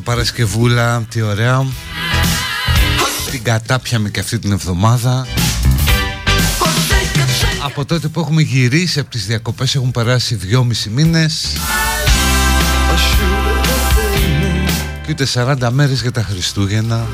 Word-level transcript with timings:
Παρασκευούλα, 0.00 1.02
τι 1.08 1.22
ωραία. 1.22 1.66
Την 3.30 3.42
κατάπιαμε 3.42 4.08
και 4.08 4.20
αυτή 4.20 4.38
την 4.38 4.52
εβδομάδα. 4.52 5.26
Από 7.64 7.84
τότε 7.84 8.08
που 8.08 8.20
έχουμε 8.20 8.42
γυρίσει 8.42 9.00
από 9.00 9.10
τις 9.10 9.26
διακοπές 9.26 9.74
έχουν 9.74 9.90
περάσει 9.90 10.34
δυόμισι 10.34 10.88
μήνες. 10.88 11.46
Και 15.06 15.10
ούτε 15.10 15.26
40 15.34 15.70
μέρες 15.70 16.00
για 16.02 16.12
τα 16.12 16.22
Χριστούγεννα. 16.22 17.06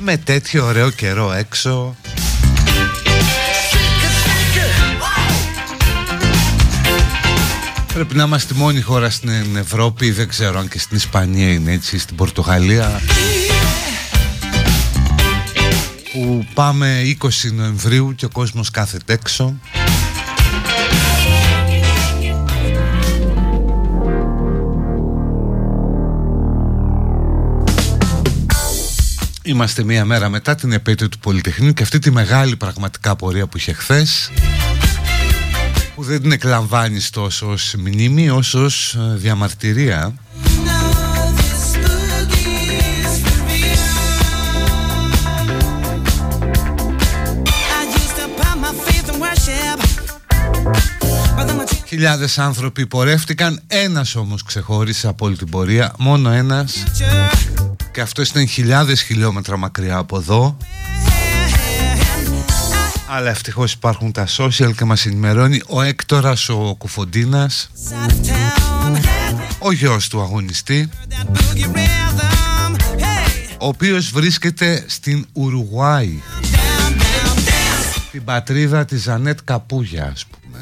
Με 0.00 0.16
τέτοιο 0.16 0.66
ωραίο 0.66 0.90
καιρό 0.90 1.32
έξω 1.32 1.96
Πρέπει 7.96 8.16
να 8.16 8.24
είμαστε 8.24 8.54
μόνη 8.54 8.80
χώρα 8.80 9.10
στην 9.10 9.56
Ευρώπη, 9.56 10.10
δεν 10.10 10.28
ξέρω 10.28 10.58
αν 10.58 10.68
και 10.68 10.78
στην 10.78 10.96
Ισπανία 10.96 11.52
είναι 11.52 11.72
έτσι, 11.72 11.98
στην 11.98 12.16
Πορτογαλία 12.16 13.00
που 16.12 16.46
πάμε 16.54 17.16
20 17.22 17.28
Νοεμβρίου 17.52 18.14
και 18.14 18.24
ο 18.24 18.28
κόσμος 18.28 18.70
κάθεται 18.70 19.12
έξω. 19.12 19.54
Είμαστε 29.42 29.82
μία 29.84 30.04
μέρα 30.04 30.28
μετά 30.28 30.54
την 30.54 30.72
επέτειο 30.72 31.08
του 31.08 31.18
Πολυτεχνείου 31.18 31.72
και 31.72 31.82
αυτή 31.82 31.98
τη 31.98 32.10
μεγάλη 32.10 32.56
πραγματικά 32.56 33.16
πορεία 33.16 33.46
που 33.46 33.56
είχε 33.56 33.72
χθες 33.72 34.30
που 35.96 36.02
δεν 36.02 36.22
την 36.22 36.32
εκλαμβάνεις 36.32 37.10
τόσο 37.10 37.46
ως 37.46 37.74
μνήμη 37.78 38.30
όσο 38.30 38.64
ως 38.64 38.94
ε, 38.94 39.16
διαμαρτυρία. 39.16 40.14
Χιλιάδες 51.86 52.38
άνθρωποι 52.38 52.86
πορεύτηκαν, 52.86 53.62
ένας 53.66 54.14
όμως 54.14 54.42
ξεχώρισε 54.42 55.08
από 55.08 55.26
όλη 55.26 55.36
την 55.36 55.50
πορεία, 55.50 55.94
μόνο 55.98 56.30
ένας. 56.30 56.84
Και 57.92 58.00
αυτός 58.00 58.28
ήταν 58.28 58.48
χιλιάδες 58.48 59.02
χιλιόμετρα 59.02 59.56
μακριά 59.56 59.96
από 59.96 60.16
εδώ 60.16 60.56
αλλά 63.06 63.30
ευτυχώς 63.30 63.72
υπάρχουν 63.72 64.12
τα 64.12 64.26
social 64.36 64.74
και 64.76 64.84
μας 64.84 65.06
ενημερώνει 65.06 65.60
ο 65.66 65.82
Έκτορας 65.82 66.48
ο 66.48 66.74
Κουφοντίνας 66.78 67.70
Ο 69.58 69.72
γιος 69.72 70.08
του 70.08 70.20
αγωνιστή 70.20 70.88
Ο 73.58 73.66
οποίος 73.66 74.10
βρίσκεται 74.10 74.84
στην 74.86 75.26
Ουρουγουάη. 75.32 76.20
Την 78.10 78.24
πατρίδα 78.24 78.84
της 78.84 79.02
Ζανέτ 79.02 79.38
Καπούγια 79.44 80.10
ας 80.12 80.26
πούμε. 80.26 80.58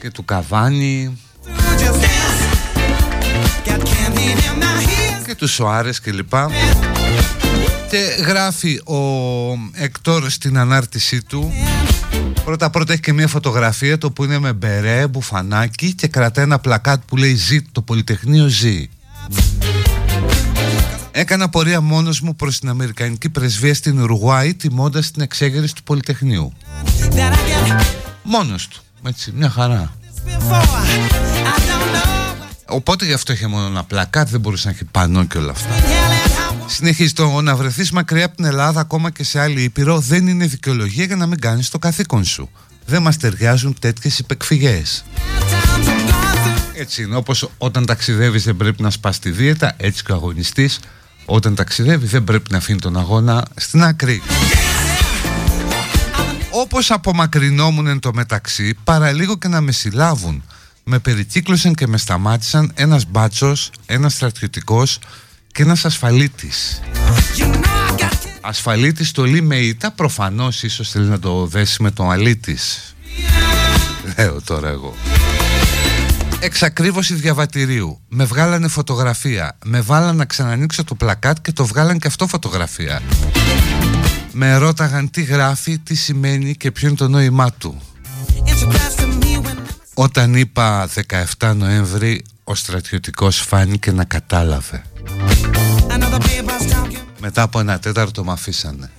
Και 0.00 0.10
του 0.10 0.24
Καβάνη. 0.24 1.18
Και 5.26 5.34
τους 5.34 5.52
Σοάρες 5.52 6.00
και 6.00 6.12
λοιπά 7.92 8.16
και 8.16 8.22
γράφει 8.22 8.80
ο 8.84 8.98
Εκτόρ 9.72 10.30
στην 10.30 10.58
ανάρτησή 10.58 11.22
του 11.22 11.52
Πρώτα 12.44 12.70
πρώτα 12.70 12.92
έχει 12.92 13.02
και 13.02 13.12
μια 13.12 13.28
φωτογραφία 13.28 13.98
το 13.98 14.10
που 14.10 14.24
είναι 14.24 14.38
με 14.38 14.52
μπερέ, 14.52 15.06
μπουφανάκι 15.06 15.94
και 15.94 16.06
κρατάει 16.06 16.44
ένα 16.44 16.58
πλακάτ 16.58 17.02
που 17.06 17.16
λέει 17.16 17.34
ζει, 17.34 17.62
το 17.62 17.82
Πολυτεχνείο 17.82 18.46
ζει 18.46 18.88
Έκανα 21.10 21.48
πορεία 21.48 21.80
μόνος 21.80 22.20
μου 22.20 22.36
προς 22.36 22.58
την 22.58 22.68
Αμερικανική 22.68 23.30
πρεσβεία 23.30 23.74
στην 23.74 24.00
Ουρουγουάη 24.00 24.54
τιμώντας 24.54 25.10
την 25.10 25.22
εξέγερση 25.22 25.74
του 25.74 25.82
Πολυτεχνείου. 25.82 26.52
Μόνος 28.22 28.68
του, 28.68 28.82
έτσι, 29.06 29.32
μια 29.34 29.50
χαρά. 29.50 29.94
Οπότε 32.66 33.04
γι' 33.04 33.12
αυτό 33.12 33.32
είχε 33.32 33.46
μόνο 33.46 33.66
ένα 33.66 33.84
πλακάτ, 33.84 34.28
δεν 34.28 34.40
μπορούσε 34.40 34.68
να 34.68 34.74
έχει 34.74 34.84
πανό 34.84 35.24
και 35.24 35.38
όλα 35.38 35.50
αυτά. 35.50 35.68
Συνεχίζει 36.66 37.12
το 37.12 37.40
να 37.40 37.56
βρεθείς 37.56 37.90
μακριά 37.90 38.24
από 38.24 38.36
την 38.36 38.44
Ελλάδα 38.44 38.80
ακόμα 38.80 39.10
και 39.10 39.24
σε 39.24 39.40
άλλη 39.40 39.62
ήπειρο 39.62 40.00
δεν 40.00 40.26
είναι 40.26 40.46
δικαιολογία 40.46 41.04
για 41.04 41.16
να 41.16 41.26
μην 41.26 41.40
κάνεις 41.40 41.68
το 41.68 41.78
καθήκον 41.78 42.24
σου. 42.24 42.50
Δεν 42.86 43.02
μας 43.02 43.16
ταιριάζουν 43.16 43.76
τέτοιες 43.78 44.18
υπεκφυγές. 44.18 45.04
Έτσι 46.74 47.02
είναι 47.02 47.16
όπως 47.16 47.50
όταν 47.58 47.86
ταξιδεύεις 47.86 48.44
δεν 48.44 48.56
πρέπει 48.56 48.82
να 48.82 48.90
σπάς 48.90 49.18
τη 49.18 49.30
δίαιτα, 49.30 49.74
έτσι 49.76 50.04
και 50.04 50.12
ο 50.12 50.14
αγωνιστής 50.14 50.80
όταν 51.24 51.54
ταξιδεύει 51.54 52.06
δεν 52.06 52.24
πρέπει 52.24 52.50
να 52.50 52.56
αφήνει 52.56 52.78
τον 52.78 52.98
αγώνα 52.98 53.44
στην 53.56 53.82
άκρη. 53.82 54.22
Όπως 56.50 56.90
απομακρυνόμουν 56.90 57.86
εν 57.86 57.98
το 57.98 58.12
μεταξύ, 58.14 58.74
παραλίγο 58.84 59.38
και 59.38 59.48
να 59.48 59.60
με 59.60 59.72
συλλάβουν. 59.72 60.42
Με 60.84 60.98
περικύκλωσαν 60.98 61.74
και 61.74 61.86
με 61.86 61.98
σταμάτησαν 61.98 62.72
ένας 62.74 63.04
μπάτσος, 63.08 63.70
ένας 63.86 64.12
στρατιωτικός 64.12 64.98
και 65.52 65.62
ένας 65.62 65.84
ασφαλίτης. 65.84 66.80
Ασφαλίτης 68.40 69.10
το 69.10 69.26
λέει 69.26 69.40
με 69.40 69.56
ήττα, 69.56 69.90
προφανώς 69.90 70.62
ίσως 70.62 70.90
θέλει 70.90 71.06
να 71.06 71.18
το 71.18 71.46
δέσει 71.46 71.82
με 71.82 71.90
τον 71.90 72.10
αλήτης. 72.10 72.94
Λέω 74.18 74.42
τώρα 74.44 74.68
εγώ. 74.68 74.94
Εξακρίβωση 76.40 77.14
διαβατηρίου. 77.14 78.00
Με 78.08 78.24
βγάλανε 78.24 78.68
φωτογραφία. 78.68 79.56
Με 79.64 79.80
βάλανε 79.80 80.12
να 80.12 80.24
ξανανοίξω 80.24 80.84
το 80.84 80.94
πλακάτ 80.94 81.36
και 81.42 81.52
το 81.52 81.64
βγάλανε 81.64 81.98
και 81.98 82.06
αυτό 82.06 82.26
φωτογραφία. 82.26 83.02
Με 84.32 84.56
ρώταγαν 84.56 85.10
τι 85.10 85.22
γράφει, 85.22 85.78
τι 85.78 85.94
σημαίνει 85.94 86.54
και 86.54 86.70
ποιο 86.70 86.88
είναι 86.88 86.96
το 86.96 87.08
νόημά 87.08 87.52
του. 87.52 87.82
Όταν 89.94 90.34
είπα 90.34 90.88
17 91.38 91.54
Νοέμβρη, 91.54 92.24
ο 92.44 92.54
στρατιωτικός 92.54 93.38
φάνηκε 93.40 93.92
να 93.92 94.04
κατάλαβε. 94.04 94.82
Μετά 97.24 97.42
από 97.42 97.60
ένα 97.60 97.78
τέταρτο 97.78 98.24
με 98.24 98.32
αφήσανε. 98.32 98.90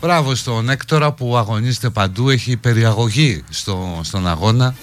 Μπράβο 0.00 0.34
στον 0.34 0.68
Έκτορα 0.68 1.12
που 1.12 1.36
αγωνίζεται 1.36 1.90
παντού, 1.90 2.30
έχει 2.30 2.56
περιαγωγή 2.56 3.44
στο, 3.50 4.00
στον 4.02 4.28
αγώνα. 4.28 4.74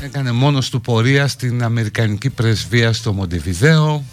Έκανε 0.00 0.32
μόνος 0.32 0.70
του 0.70 0.80
πορεία 0.80 1.28
στην 1.28 1.64
Αμερικανική 1.64 2.30
πρεσβεία 2.30 2.92
στο 2.92 3.12
Μοντεβιδέο. 3.12 4.04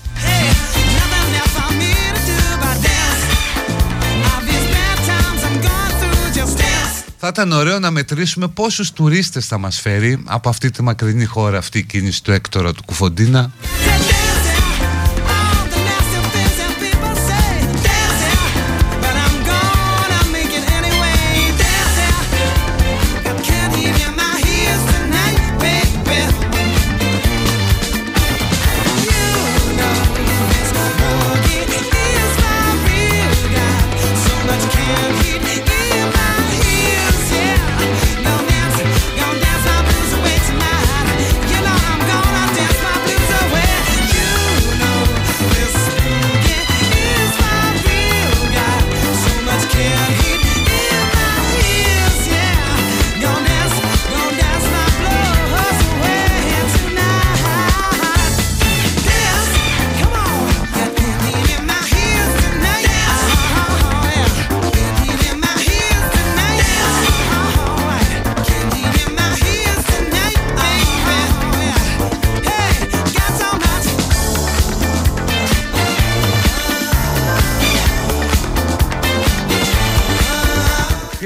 Ήταν 7.31 7.51
ωραίο 7.51 7.79
να 7.79 7.91
μετρήσουμε 7.91 8.47
πόσους 8.47 8.91
τουρίστες 8.91 9.45
θα 9.45 9.57
μας 9.57 9.79
φέρει 9.79 10.23
από 10.25 10.49
αυτή 10.49 10.69
τη 10.69 10.83
μακρινή 10.83 11.25
χώρα 11.25 11.57
αυτή 11.57 11.77
η 11.77 11.83
κίνηση 11.83 12.23
του 12.23 12.31
Έκτορα 12.31 12.73
του 12.73 12.83
Κουφοντίνα. 12.85 13.51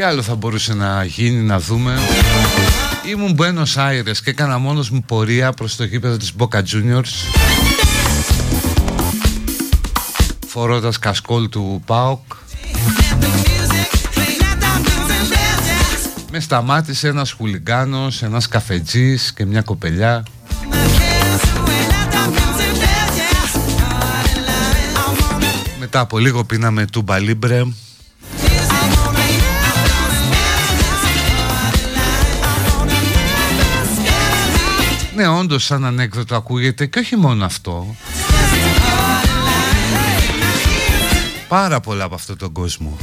Άλλο 0.05 0.21
θα 0.21 0.35
μπορούσε 0.35 0.73
να 0.73 1.03
γίνει 1.03 1.41
να 1.41 1.59
δούμε. 1.59 1.99
Ήμουν 3.09 3.37
Buenos 3.39 3.89
Aires 3.89 4.17
και 4.23 4.29
έκανα 4.29 4.57
μόνος 4.57 4.89
μου 4.89 5.03
πορεία 5.07 5.51
προς 5.51 5.75
το 5.75 5.83
γήπεδο 5.83 6.17
της 6.17 6.31
Boca 6.37 6.57
Juniors 6.57 7.37
Φορώντας 10.47 10.99
κασκόλ 10.99 11.49
του 11.49 11.81
ΠΑΟΚ. 11.85 12.19
Με 16.31 16.39
σταμάτησε 16.39 17.07
ένας 17.07 17.31
χουλιγκάνος, 17.31 18.23
ένας 18.23 18.47
καφετζής 18.47 19.33
και 19.33 19.45
μια 19.45 19.61
κοπελιά. 19.61 20.23
Μετά 25.79 25.99
από 25.99 26.17
λίγο 26.17 26.43
πίναμε 26.43 26.85
τούμπα 26.85 27.19
λίμπρε 27.19 27.63
Ναι, 35.15 35.27
όντως 35.27 35.63
σαν 35.63 35.85
ανέκδοτο 35.85 36.35
ακούγεται 36.35 36.85
και 36.85 36.99
όχι 36.99 37.15
μόνο 37.15 37.45
αυτό. 37.45 37.95
Πάρα 41.47 41.79
πολλά 41.79 42.03
από 42.03 42.15
αυτόν 42.15 42.37
τον 42.37 42.51
κόσμο. 42.51 42.97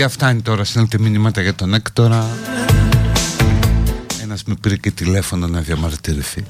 Παιδιά 0.00 0.18
φτάνει 0.18 0.42
τώρα 0.42 0.64
Στέλνετε 0.64 0.98
μηνύματα 0.98 1.40
για 1.40 1.54
τον 1.54 1.74
Έκτορα 1.74 2.28
Ένας 4.22 4.44
με 4.44 4.54
πήρε 4.60 4.76
και 4.76 4.90
τηλέφωνο 4.90 5.46
να 5.46 5.60
διαμαρτυρηθεί 5.60 6.44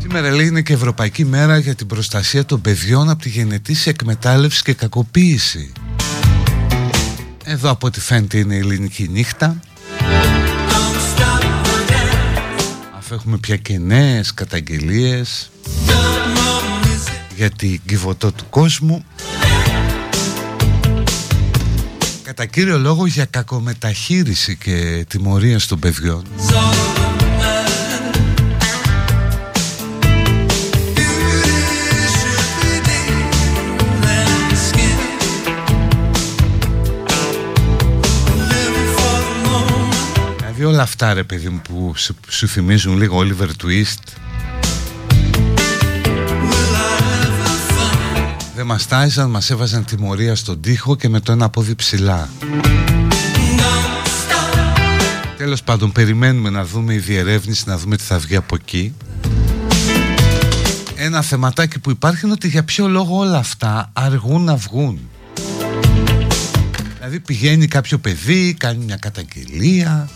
Σήμερα 0.00 0.30
λέει 0.30 0.46
είναι 0.46 0.62
και 0.62 0.72
Ευρωπαϊκή 0.72 1.24
Μέρα 1.24 1.58
για 1.58 1.74
την 1.74 1.86
προστασία 1.86 2.44
των 2.44 2.60
παιδιών 2.60 3.10
από 3.10 3.22
τη 3.22 3.28
γενετήσια 3.28 3.92
εκμετάλλευση 3.92 4.62
και 4.62 4.72
κακοποίηση. 4.72 5.72
Εδώ 7.44 7.70
από 7.70 7.86
ό,τι 7.86 8.00
φαίνεται 8.00 8.38
είναι 8.38 8.54
η 8.54 8.58
ελληνική 8.58 9.08
νύχτα. 9.08 9.60
Έχουμε 13.24 13.38
πια 13.40 13.56
και 13.56 13.78
νέες 13.78 14.34
καταγγελίες 14.34 15.50
για 17.36 17.50
την 17.50 17.80
κυβωτό 17.86 18.32
του 18.32 18.44
κόσμου. 18.50 19.04
Κατά 22.22 22.46
κύριο 22.46 22.78
λόγο 22.78 23.06
για 23.06 23.24
κακομεταχείριση 23.24 24.56
και 24.56 25.04
τιμωρία 25.08 25.60
των 25.68 25.78
παιδιών. 25.78 26.24
Όλα 40.72 40.82
αυτά 40.82 41.14
ρε 41.14 41.22
παιδί 41.24 41.48
μου 41.48 41.60
που 41.68 41.92
σου, 41.96 42.14
σου 42.28 42.48
θυμίζουν 42.48 42.98
λίγο 42.98 43.18
Oliver 43.18 43.48
Twist. 43.64 44.16
Δεν 48.56 48.66
μας 48.66 48.86
τάιζαν, 48.86 49.30
μας 49.30 49.50
έβαζαν 49.50 49.84
τιμωρία 49.84 50.34
στον 50.34 50.60
τοίχο 50.60 50.96
και 50.96 51.08
με 51.08 51.20
το 51.20 51.32
ένα 51.32 51.48
πόδι 51.48 51.74
ψηλά. 51.74 52.28
Τέλος 55.36 55.62
πάντων 55.62 55.92
περιμένουμε 55.92 56.50
να 56.50 56.64
δούμε 56.64 56.94
η 56.94 56.98
διερεύνηση, 56.98 57.64
να 57.66 57.78
δούμε 57.78 57.96
τι 57.96 58.02
θα 58.02 58.18
βγει 58.18 58.36
από 58.36 58.54
εκεί. 58.54 58.94
Ένα 60.96 61.22
θεματάκι 61.22 61.78
που 61.78 61.90
υπάρχει 61.90 62.24
είναι 62.24 62.34
ότι 62.34 62.48
για 62.48 62.64
ποιο 62.64 62.88
λόγο 62.88 63.16
όλα 63.18 63.38
αυτά 63.38 63.90
αργούν 63.92 64.44
να 64.44 64.56
βγουν. 64.56 64.98
Δηλαδή 66.94 67.20
πηγαίνει 67.20 67.66
κάποιο 67.66 67.98
παιδί, 67.98 68.54
κάνει 68.58 68.84
μια 68.84 68.96
καταγγελία 68.96 70.08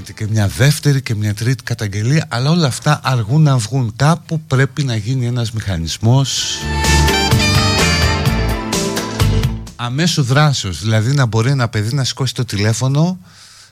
και 0.00 0.26
μια 0.30 0.48
δεύτερη 0.48 1.02
και 1.02 1.14
μια 1.14 1.34
τρίτη 1.34 1.62
καταγγελία 1.62 2.26
αλλά 2.28 2.50
όλα 2.50 2.66
αυτά 2.66 3.00
αργούν 3.02 3.42
να 3.42 3.56
βγουν. 3.56 3.92
Κάπου 3.96 4.40
πρέπει 4.40 4.84
να 4.84 4.96
γίνει 4.96 5.26
ένας 5.26 5.52
μηχανισμός 5.52 6.58
αμέσου 9.76 10.22
δράσεως. 10.22 10.80
Δηλαδή 10.80 11.12
να 11.12 11.26
μπορεί 11.26 11.50
ένα 11.50 11.68
παιδί 11.68 11.94
να 11.94 12.04
σηκώσει 12.04 12.34
το 12.34 12.44
τηλέφωνο 12.44 13.18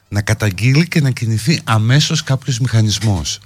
να 0.08 0.22
καταγγείλει 0.22 0.88
και 0.88 1.00
να 1.00 1.10
κινηθεί 1.10 1.60
αμέσως 1.64 2.22
κάποιος 2.22 2.58
μηχανισμός 2.58 3.40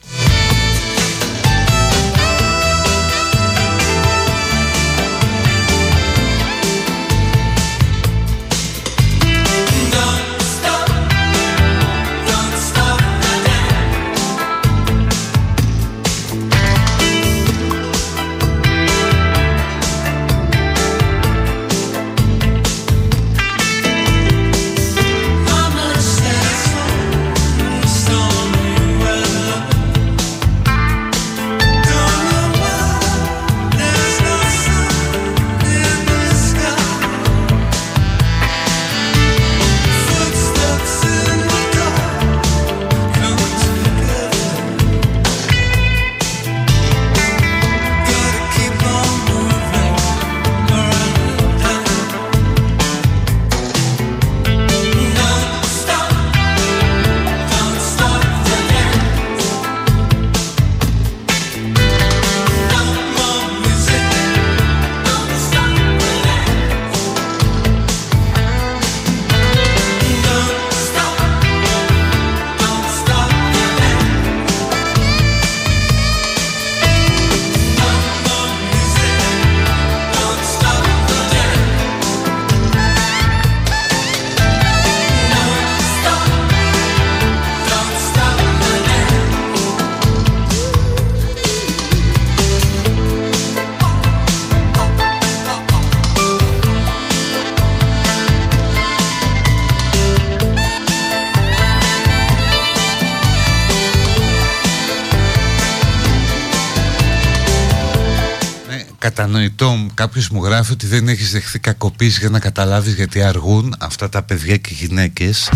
κάποιος 109.94 110.28
μου 110.28 110.44
γράφει 110.44 110.72
ότι 110.72 110.87
δεν 110.87 111.09
έχεις 111.09 111.33
δεχθεί 111.33 111.59
κακοποίηση 111.59 112.20
για 112.20 112.28
να 112.28 112.38
καταλάβεις 112.38 112.94
γιατί 112.94 113.22
αργούν 113.22 113.74
αυτά 113.78 114.09
τα 114.09 114.22
παιδιά 114.22 114.57
και 114.57 114.70
οι 114.72 114.76
γυναίκες. 114.87 115.50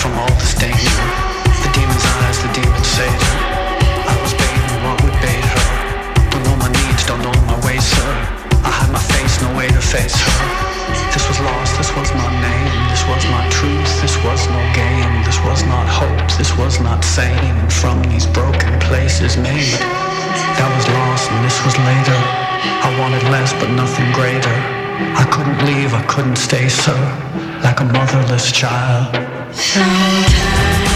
from 0.00 0.16
all 0.16 0.32
this 0.40 0.56
danger. 0.56 0.96
The 1.60 1.70
demon's 1.76 2.06
eyes, 2.24 2.40
the 2.40 2.48
demon's 2.56 2.88
savior. 2.88 3.36
I 4.08 4.16
was 4.24 4.32
baiting 4.32 4.80
what 4.80 4.96
would 5.04 5.12
bait 5.20 5.44
her. 5.44 5.68
Don't 6.32 6.44
know 6.48 6.56
my 6.56 6.72
needs, 6.72 7.04
don't 7.04 7.20
know 7.20 7.36
my 7.44 7.60
ways, 7.68 7.84
sir. 7.84 8.08
I 8.64 8.72
had 8.80 8.88
my 8.88 9.02
face, 9.12 9.36
no 9.44 9.52
way 9.52 9.68
to 9.68 9.82
face 9.84 10.16
her. 10.16 10.36
This 11.12 11.28
was 11.28 11.38
lost, 11.44 11.76
this 11.76 11.92
was 12.00 12.08
my 12.16 12.32
name. 12.40 12.72
This 12.88 13.04
was 13.12 13.20
my 13.28 13.44
truth, 13.52 13.92
this 14.00 14.16
was 14.24 14.40
no 14.48 14.62
game. 14.72 15.12
This 15.28 15.36
was 15.44 15.68
not 15.68 15.84
hope, 15.84 16.24
this 16.40 16.56
was 16.56 16.80
not 16.80 17.04
sane. 17.04 17.56
From 17.68 18.00
these 18.08 18.24
broken 18.24 18.72
places 18.80 19.36
made. 19.36 19.76
That 20.56 20.70
was 20.80 20.88
lost 20.96 21.28
and 21.28 21.44
this 21.44 21.60
was 21.60 21.76
later. 21.76 22.16
I 22.56 22.88
wanted 22.96 23.24
less 23.28 23.52
but 23.52 23.68
nothing 23.76 24.08
greater. 24.16 24.56
I 25.12 25.28
couldn't 25.28 25.60
leave, 25.68 25.92
I 25.92 26.00
couldn't 26.08 26.40
stay, 26.40 26.72
sir 26.72 26.96
like 27.62 27.80
a 27.80 27.84
motherless 27.84 28.50
child. 28.52 29.14
Sometimes. 29.54 30.89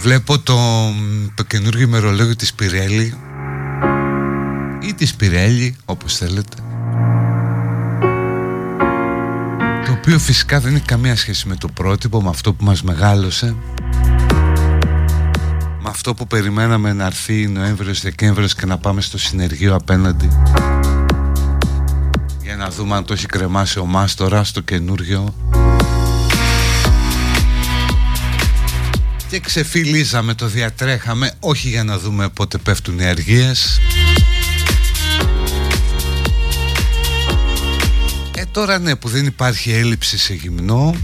Βλέπω 0.00 0.38
το, 0.38 0.58
το 1.34 1.42
καινούργιο 1.42 1.86
ημερολόγιο 1.86 2.36
της 2.36 2.54
Πιρέλη 2.54 3.14
ή 4.80 4.94
της 4.94 5.14
Πιρέλη 5.14 5.76
όπως 5.84 6.16
θέλετε. 6.16 6.56
Το 9.86 9.92
οποίο 9.92 10.18
φυσικά 10.18 10.60
δεν 10.60 10.74
έχει 10.74 10.84
καμία 10.84 11.16
σχέση 11.16 11.48
με 11.48 11.56
το 11.56 11.68
πρότυπο 11.68 12.22
με 12.22 12.28
αυτό 12.28 12.52
που 12.52 12.64
μας 12.64 12.82
μεγάλωσε. 12.82 13.56
Με 15.82 15.88
αυτό 15.88 16.14
που 16.14 16.26
περιμέναμε 16.26 16.92
να 16.92 17.06
έρθει 17.06 17.46
Νοέμβριος, 17.48 18.00
Δεκέμβριος 18.00 18.54
και 18.54 18.66
να 18.66 18.78
πάμε 18.78 19.00
στο 19.00 19.18
συνεργείο 19.18 19.74
απέναντι. 19.74 20.28
Για 22.42 22.56
να 22.56 22.68
δούμε 22.68 22.94
αν 22.96 23.04
το 23.04 23.12
έχει 23.12 23.26
κρεμάσει 23.26 23.78
ο 23.78 23.84
Μάστορας 23.84 24.48
στο 24.48 24.60
καινούργιο 24.60 25.34
και 29.30 29.40
ξεφυλίζαμε, 29.40 30.34
το 30.34 30.46
διατρέχαμε 30.46 31.32
όχι 31.40 31.68
για 31.68 31.84
να 31.84 31.98
δούμε 31.98 32.28
πότε 32.28 32.58
πέφτουν 32.58 32.98
οι 32.98 33.04
αργίες. 33.04 33.80
Ε 38.36 38.42
τώρα 38.50 38.78
ναι 38.78 38.96
που 38.96 39.08
δεν 39.08 39.26
υπάρχει 39.26 39.72
έλλειψη 39.72 40.18
σε 40.18 40.34
γυμνό 40.34 40.94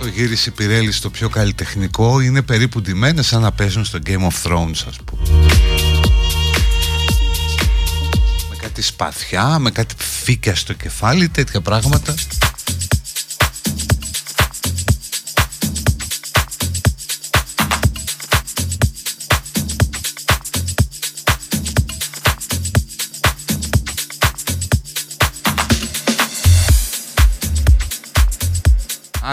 το 0.00 0.06
γύρισε 0.06 0.48
η 0.48 0.52
Πιρέλη 0.52 0.92
στο 0.92 1.10
πιο 1.10 1.28
καλλιτεχνικό 1.28 2.20
είναι 2.20 2.42
περίπου 2.42 2.80
ντυμένες 2.80 3.26
σαν 3.26 3.40
να 3.40 3.52
παίζουν 3.52 3.84
στο 3.84 3.98
Game 4.06 4.22
of 4.22 4.50
Thrones 4.50 4.84
ας 4.88 4.96
πούμε. 5.04 5.22
Με 8.50 8.56
κάτι 8.60 8.82
σπαθιά, 8.82 9.58
με 9.58 9.70
κάτι 9.70 9.94
φύκια 9.98 10.54
στο 10.54 10.72
κεφάλι 10.72 11.28
τέτοια 11.28 11.60
πράγματα 11.60 12.14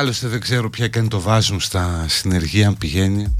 Άλλωστε 0.01 0.27
δεν 0.27 0.39
ξέρω 0.39 0.69
ποια 0.69 0.87
και 0.87 0.99
αν 0.99 1.09
το 1.09 1.19
βάζουν 1.19 1.59
στα 1.59 2.05
συνεργεία 2.07 2.67
αν 2.67 2.77
πηγαίνει. 2.77 3.35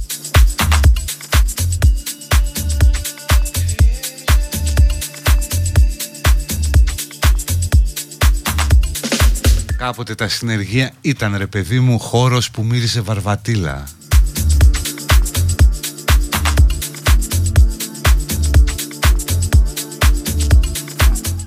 Κάποτε 9.78 10.16
τα 10.16 10.28
συνεργεία 10.28 10.92
ήταν 11.02 11.38
ρε 11.38 11.48
παιδί 11.48 11.80
μου 11.80 12.00
χώρος 12.00 12.52
που 12.52 12.64
μύρισε 12.64 13.02
βαρβατήλα. 13.02 13.88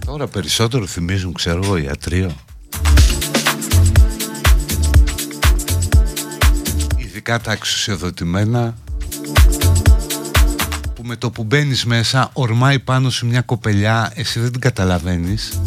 Τώρα 0.05 0.27
περισσότερο 0.27 0.87
θυμίζουν 0.87 1.33
ξέρω 1.33 1.61
εγώ 1.65 1.77
ιατρείο 1.77 2.44
ειδικά 7.27 7.45
τα 7.45 7.53
εξουσιοδοτημένα 7.53 8.75
που 10.95 11.03
με 11.03 11.17
το 11.17 11.31
που 11.31 11.45
μπαίνεις 11.45 11.85
μέσα 11.85 12.31
ορμάει 12.33 12.79
πάνω 12.79 13.11
σου 13.11 13.27
μια 13.27 13.41
κοπελιά 13.41 14.13
εσύ 14.15 14.41
δεν 14.41 14.53
την 14.53 14.61
καταλαβαίνεις 14.61 15.61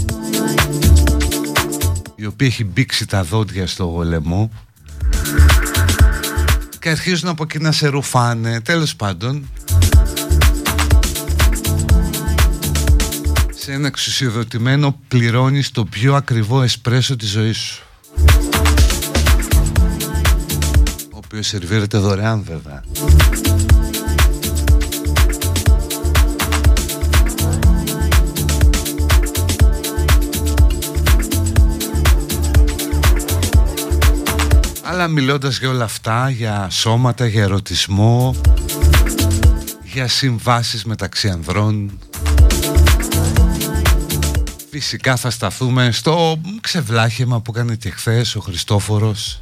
η 2.15 2.25
οποία 2.25 2.47
έχει 2.47 2.63
μπήξει 2.63 3.07
τα 3.07 3.23
δόντια 3.23 3.67
στο 3.67 3.83
γολεμό 3.83 4.51
και 6.79 6.89
αρχίζουν 6.89 7.29
από 7.29 7.43
εκεί 7.43 7.59
να 7.59 7.71
σε 7.71 7.87
ρουφάνε. 7.87 8.61
Τέλος 8.61 8.95
πάντων 8.95 9.49
σε 13.55 13.71
ένα 13.71 13.87
εξουσιοδοτημένο 13.87 14.99
πληρώνεις 15.07 15.71
το 15.71 15.85
πιο 15.85 16.15
ακριβό 16.15 16.61
εσπρέσο 16.61 17.15
της 17.15 17.29
ζωής 17.29 17.57
σου 17.57 17.86
οποίο 21.27 21.43
σερβίρεται 21.43 21.97
δωρεάν 21.97 22.43
βέβαια. 22.43 22.83
Αλλά 34.83 35.07
μιλώντας 35.07 35.59
για 35.59 35.69
όλα 35.69 35.83
αυτά, 35.83 36.29
για 36.29 36.67
σώματα, 36.69 37.25
για 37.25 37.43
ερωτισμό 37.43 38.35
Για 39.83 40.07
συμβάσεις 40.07 40.85
μεταξύ 40.85 41.29
ανδρών 41.29 41.99
Φυσικά 44.69 45.15
θα 45.15 45.29
σταθούμε 45.29 45.91
στο 45.91 46.41
ξεβλάχημα 46.61 47.41
που 47.41 47.51
έκανε 47.55 47.75
και 47.75 47.89
χθες 47.89 48.35
ο 48.35 48.39
Χριστόφορος 48.39 49.41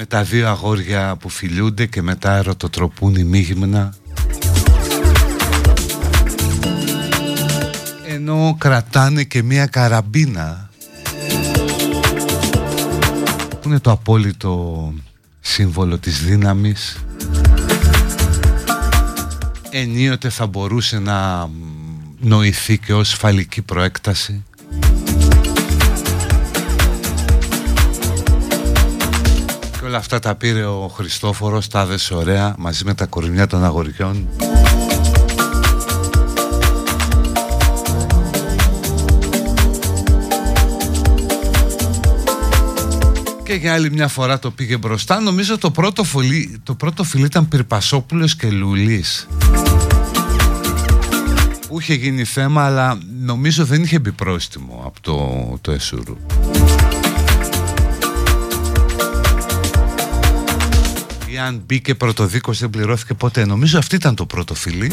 με 0.00 0.06
τα 0.06 0.22
δύο 0.22 0.48
αγόρια 0.48 1.16
που 1.16 1.28
φιλούνται 1.28 1.86
και 1.86 2.02
μετά 2.02 2.36
ερωτοτροπούν 2.36 3.14
ημίγυμνα 3.14 3.94
ενώ 8.06 8.56
κρατάνε 8.58 9.24
και 9.24 9.42
μία 9.42 9.66
καραμπίνα. 9.66 10.70
Που 13.48 13.68
είναι 13.68 13.78
το 13.78 13.90
απόλυτο 13.90 14.92
σύμβολο 15.40 15.98
της 15.98 16.24
δύναμης. 16.24 17.04
Ενίοτε 19.70 20.28
θα 20.28 20.46
μπορούσε 20.46 20.98
να 20.98 21.48
νοηθεί 22.20 22.78
και 22.78 22.94
ως 22.94 23.14
φαλική 23.14 23.62
προέκταση 23.62 24.44
όλα 29.90 29.98
αυτά 29.98 30.18
τα 30.18 30.34
πήρε 30.34 30.64
ο 30.64 30.88
Χριστόφορος, 30.94 31.68
τα 31.68 31.86
δες 31.86 32.10
ωραία, 32.10 32.54
μαζί 32.58 32.84
με 32.84 32.94
τα 32.94 33.06
κορμιά 33.06 33.46
των 33.46 33.64
αγοριών. 33.64 34.28
Και 43.44 43.54
για 43.54 43.72
άλλη 43.74 43.90
μια 43.90 44.08
φορά 44.08 44.38
το 44.38 44.50
πήγε 44.50 44.76
μπροστά. 44.76 45.20
Νομίζω 45.20 45.58
το 45.58 45.70
πρώτο, 45.70 46.04
φιλί, 46.04 46.60
το 46.62 46.74
πρώτο 46.74 47.04
φιλί 47.04 47.24
ήταν 47.24 47.48
Πυρπασόπουλος 47.48 48.36
και 48.36 48.50
Λουλής. 48.50 49.28
Που 51.68 51.80
είχε 51.80 51.94
γίνει 51.94 52.24
θέμα, 52.24 52.64
αλλά 52.64 52.98
νομίζω 53.20 53.64
δεν 53.64 53.82
είχε 53.82 53.98
μπει 53.98 54.12
πρόστιμο 54.12 54.82
από 54.86 55.00
το, 55.00 55.58
το 55.60 55.72
Εσούρου. 55.72 56.16
Αν 61.40 61.62
μπήκε 61.66 61.94
πρωτοδίκος 61.94 62.58
δεν 62.58 62.70
πληρώθηκε 62.70 63.14
ποτέ. 63.14 63.44
Νομίζω 63.44 63.78
αυτή 63.78 63.94
ήταν 63.94 64.14
το 64.14 64.26
πρώτο 64.26 64.54
φιλί. 64.54 64.92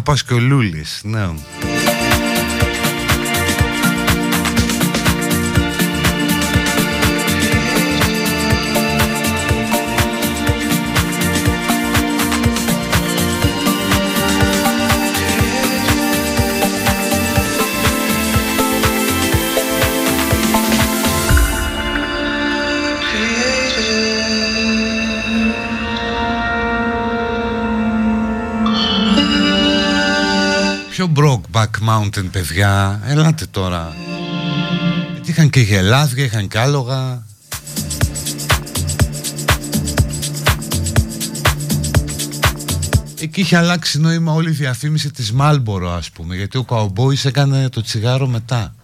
Κάπας 0.00 0.24
και 0.24 0.34
ο 0.34 0.38
Λούλης, 0.38 1.00
ναι. 1.04 1.28
Mountain 31.90 32.30
παιδιά. 32.32 33.00
Ελάτε 33.06 33.46
τώρα. 33.50 33.96
Είχαν 35.24 35.50
και 35.50 35.60
γελάδια, 35.60 36.24
είχαν 36.24 36.48
και 36.48 36.58
άλογα. 36.58 37.22
Εκεί 43.20 43.40
είχε 43.40 43.56
αλλάξει 43.56 44.00
νόημα 44.00 44.32
όλη 44.32 44.48
η 44.48 44.52
διαφήμιση 44.52 45.10
της 45.10 45.32
Μάλμπορο 45.32 45.90
ας 45.90 46.10
πούμε 46.10 46.36
Γιατί 46.36 46.58
ο 46.58 46.64
Καουμπόης 46.64 47.24
έκανε 47.24 47.68
το 47.68 47.82
τσιγάρο 47.82 48.26
μετά 48.26 48.74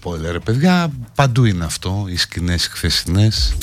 spoiler 0.00 0.36
παιδιά. 0.44 0.90
Παντού 1.14 1.44
είναι 1.44 1.64
αυτό 1.64 2.04
Οι 2.08 2.16
σκηνές 2.16 2.66
χθεσινές 2.66 3.54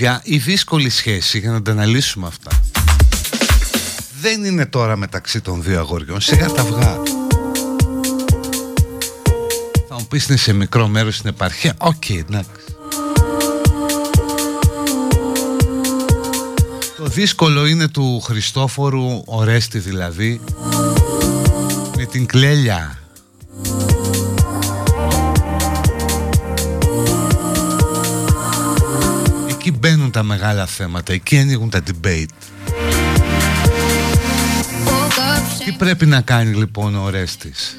παιδιά 0.00 0.20
η 0.24 0.36
δύσκολη 0.36 0.90
σχέση 0.90 1.38
για 1.38 1.50
να 1.50 1.62
τα 1.62 1.70
αναλύσουμε 1.70 2.26
αυτά 2.26 2.50
δεν 4.20 4.44
είναι 4.44 4.66
τώρα 4.66 4.96
μεταξύ 4.96 5.40
των 5.40 5.62
δύο 5.62 5.78
αγοριών. 5.78 6.20
Σιγά 6.20 6.46
τα 6.46 6.62
αυγά 6.62 7.02
θα 9.88 9.94
μου 9.98 10.06
πεις 10.08 10.26
είναι 10.26 10.36
σε 10.36 10.52
μικρό 10.52 10.88
μέρος 10.88 11.16
στην 11.16 11.28
επαρχία; 11.28 11.74
Ok 11.78 11.94
okay, 12.08 12.18
εντάξει. 12.18 12.50
Το 16.96 17.06
δύσκολο 17.06 17.66
είναι 17.66 17.88
του 17.88 18.20
Χριστόφορου 18.20 19.22
Ορέστη 19.24 19.78
δηλαδή 19.78 20.40
με 21.96 22.04
την 22.04 22.26
Κλέλια 22.26 22.99
εκεί 29.60 29.72
μπαίνουν 29.78 30.10
τα 30.10 30.22
μεγάλα 30.22 30.66
θέματα, 30.66 31.12
εκεί 31.12 31.38
ανοίγουν 31.38 31.70
τα 31.70 31.82
debate. 31.86 32.34
Τι 35.64 35.72
πρέπει 35.72 36.06
να 36.06 36.20
κάνει 36.20 36.54
λοιπόν 36.54 36.94
ο 36.94 37.10
Ρέστης; 37.10 37.76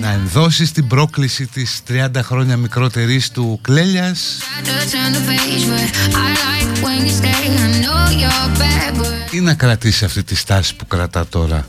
Να 0.00 0.10
ενδώσει 0.10 0.72
την 0.72 0.86
πρόκληση 0.86 1.46
της 1.46 1.82
30 1.88 2.08
χρόνια 2.22 2.56
μικρότερης 2.56 3.30
του 3.30 3.58
Κλέλιας; 3.62 4.38
Ή 9.30 9.40
να 9.40 9.54
κρατήσει 9.54 10.04
αυτή 10.04 10.22
τη 10.22 10.34
στάση 10.34 10.76
που 10.76 10.86
κρατά 10.86 11.26
τώρα; 11.26 11.66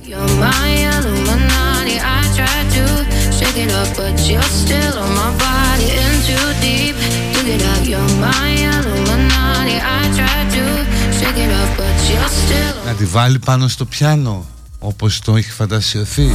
Να 12.86 12.94
τη 12.94 13.06
βάλει 13.06 13.40
πάνω 13.40 13.68
στο 13.68 13.86
πιάνο 13.86 14.46
όπως 14.80 15.20
το 15.20 15.36
έχει 15.36 15.52
φαντασιωθεί. 15.52 16.34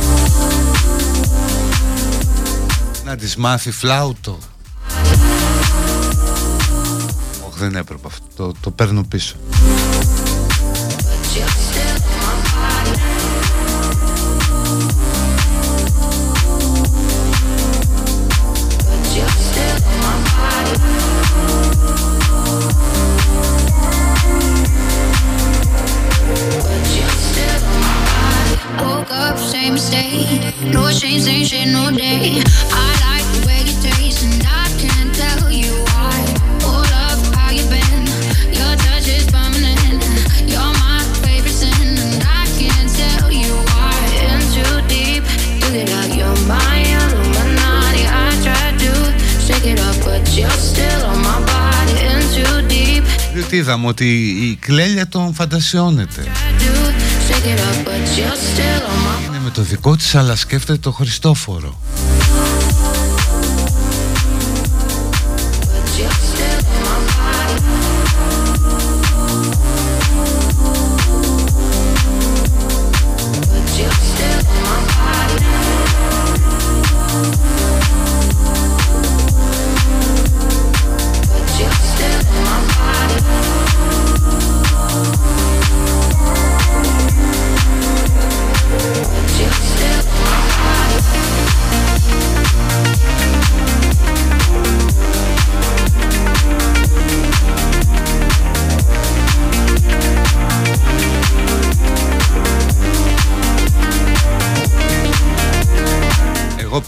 Να 3.04 3.16
της 3.16 3.36
μάθει 3.36 3.70
φλάουτο. 3.70 4.38
Όχι 7.48 7.58
δεν 7.58 7.76
έπρεπε 7.76 8.06
αυτό 8.06 8.26
Το, 8.36 8.52
το 8.60 8.70
παίρνω 8.70 9.04
πίσω 9.08 9.36
είδαμε 53.61 53.86
ότι 53.86 54.04
η 54.28 54.56
κλέλια 54.61 55.08
τον 55.08 55.34
φαντασιώνεται. 55.34 56.22
Είναι 59.26 59.40
με 59.44 59.50
το 59.50 59.62
δικό 59.62 59.96
της 59.96 60.14
αλλά 60.14 60.36
σκέφτεται 60.36 60.78
το 60.78 60.92
Χριστόφορο 60.92 61.80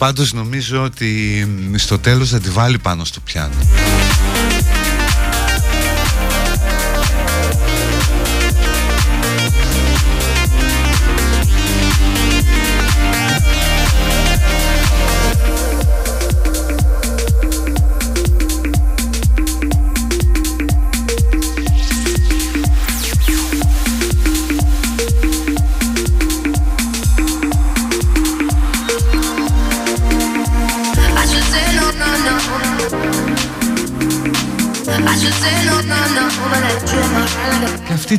πάντως 0.03 0.33
νομίζω 0.33 0.83
ότι 0.83 1.47
στο 1.75 1.99
τέλος 1.99 2.31
θα 2.31 2.41
τη 2.41 2.51
βάλει 2.51 2.79
πάνω 2.79 3.05
στο 3.05 3.21
πιάνο 3.21 3.55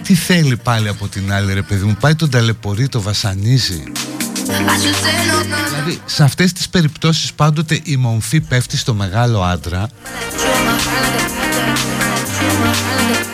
τι 0.03 0.15
θέλει 0.15 0.57
πάλι 0.57 0.87
από 0.87 1.07
την 1.07 1.33
άλλη 1.33 1.53
ρε 1.53 1.61
παιδί 1.61 1.85
μου. 1.85 1.95
Πάει 1.99 2.15
τον 2.15 2.29
ταλαιπωρεί, 2.29 2.87
το 2.87 3.01
βασανίζει. 3.01 3.83
Δηλαδή 4.43 6.01
σε 6.05 6.23
αυτές 6.23 6.53
τις 6.53 6.69
περιπτώσεις 6.69 7.33
πάντοτε 7.33 7.79
η 7.83 7.95
μομφή 7.95 8.41
πέφτει 8.41 8.77
στο 8.77 8.93
μεγάλο 8.93 9.43
άντρα. 9.43 9.89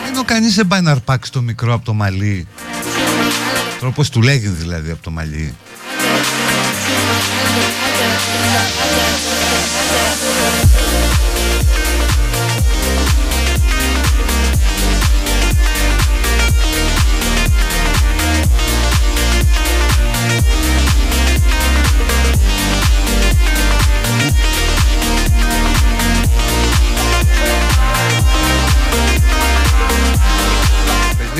Ενώ 0.08 0.24
κανείς 0.24 0.54
δεν 0.54 0.66
πάει 0.66 0.80
να 0.80 0.90
αρπάξει 0.90 1.32
το 1.32 1.40
μικρό 1.40 1.74
από 1.74 1.84
το 1.84 1.92
μαλλί. 1.92 2.46
Τρόπος 3.80 4.10
του 4.10 4.22
λέγει 4.22 4.48
δηλαδή 4.48 4.90
από 4.90 5.02
το 5.02 5.10
μαλλί 5.10 5.54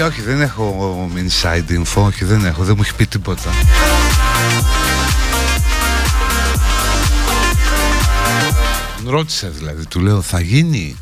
όχι 0.02 0.20
δεν 0.20 0.40
έχω 0.40 1.10
inside 1.14 1.70
info, 1.70 2.02
όχι 2.02 2.24
δεν 2.24 2.44
έχω, 2.44 2.64
δεν 2.64 2.74
μου 2.76 2.82
έχει 2.82 2.94
πει 2.94 3.06
τίποτα. 3.06 3.50
Ρώτησα 9.06 9.48
δηλαδή, 9.48 9.86
του 9.86 10.00
λέω 10.00 10.22
θα 10.22 10.40
γίνει; 10.40 10.96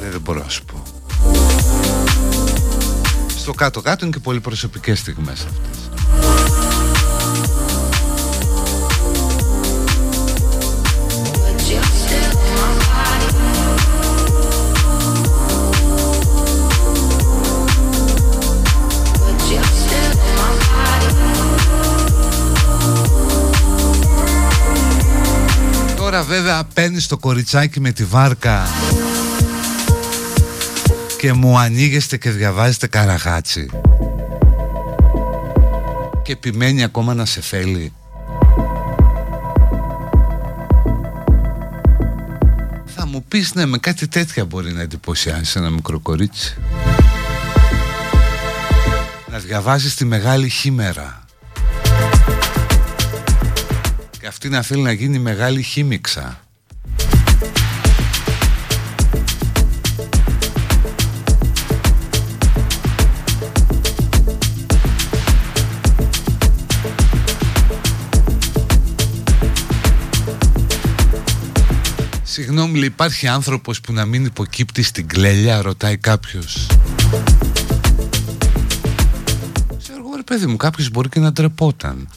Δεν, 0.00 0.10
δεν 0.10 0.20
μπορώ 0.20 0.42
να 0.42 0.48
σου 0.48 0.64
πω. 0.64 0.82
Στο 3.36 3.52
κάτω-κάτω 3.52 4.04
είναι 4.04 4.14
και 4.14 4.22
πολύ 4.22 4.40
προσωπικές 4.40 4.98
στιγμές 4.98 5.40
αυτές. 5.40 5.83
Βέβαια 26.24 26.64
παίρνεις 26.74 27.06
το 27.06 27.16
κοριτσάκι 27.16 27.80
με 27.80 27.92
τη 27.92 28.04
βάρκα 28.04 28.66
και 31.20 31.32
μου 31.32 31.58
ανοίγεστε 31.58 32.16
και 32.16 32.30
διαβάζετε 32.30 32.86
καραγάτσι 32.86 33.70
και 36.22 36.32
επιμένει 36.32 36.84
ακόμα 36.84 37.14
να 37.14 37.24
σε 37.24 37.40
θέλει. 37.40 37.92
Θα 42.94 43.06
μου 43.06 43.24
πεις 43.28 43.54
ναι 43.54 43.66
με 43.66 43.78
κάτι 43.78 44.08
τέτοια 44.08 44.44
μπορεί 44.44 44.72
να 44.72 44.80
εντυπωσιάσει 44.80 45.58
ένα 45.58 45.70
μικρό 45.70 45.98
κορίτσι. 46.00 46.56
Να 49.30 49.38
διαβάζεις 49.38 49.94
τη 49.94 50.04
μεγάλη 50.04 50.48
χήμερα 50.48 51.23
αυτή 54.26 54.48
να 54.48 54.62
θέλει 54.62 54.82
να 54.82 54.92
γίνει 54.92 55.18
μεγάλη 55.18 55.62
χήμιξα. 55.62 56.38
Συγγνώμη, 72.22 72.78
υπάρχει 72.78 73.26
άνθρωπος 73.26 73.80
που 73.80 73.92
να 73.92 74.04
μην 74.04 74.24
υποκύπτει 74.24 74.82
στην 74.82 75.08
κλέλια, 75.08 75.62
ρωτάει 75.62 75.96
κάποιος. 75.96 76.66
Ξέρω 79.78 79.98
εγώ, 79.98 80.16
ρε 80.16 80.22
παιδί 80.22 80.46
μου, 80.46 80.56
κάποιος 80.56 80.90
μπορεί 80.90 81.08
και 81.08 81.20
να 81.20 81.32
ντρεπόταν. 81.32 82.08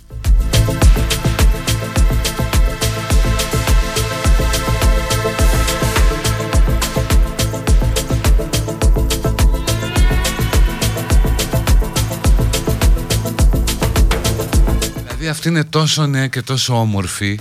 Αυτή 15.29 15.47
είναι 15.47 15.63
τόσο 15.63 16.07
νέα 16.07 16.27
και 16.27 16.41
τόσο 16.41 16.79
όμορφη 16.79 17.39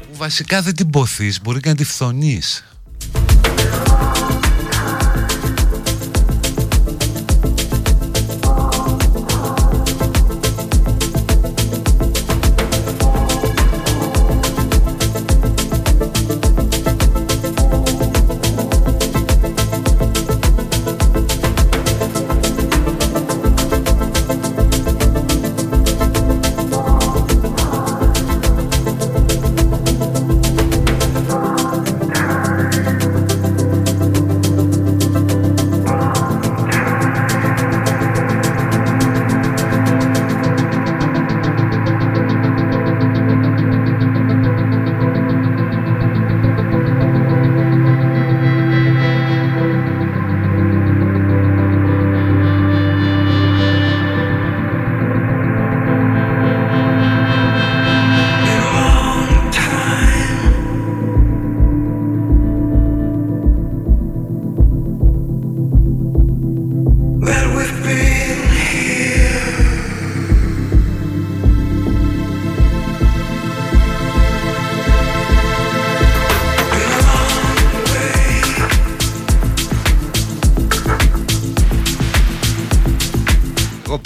που 0.00 0.16
βασικά 0.16 0.62
δεν 0.62 0.74
την 0.74 0.90
ποθείς, 0.90 1.40
μπορεί 1.42 1.60
και 1.60 1.68
να 1.68 1.74
τη 1.74 1.84
φθονείς. 1.84 2.64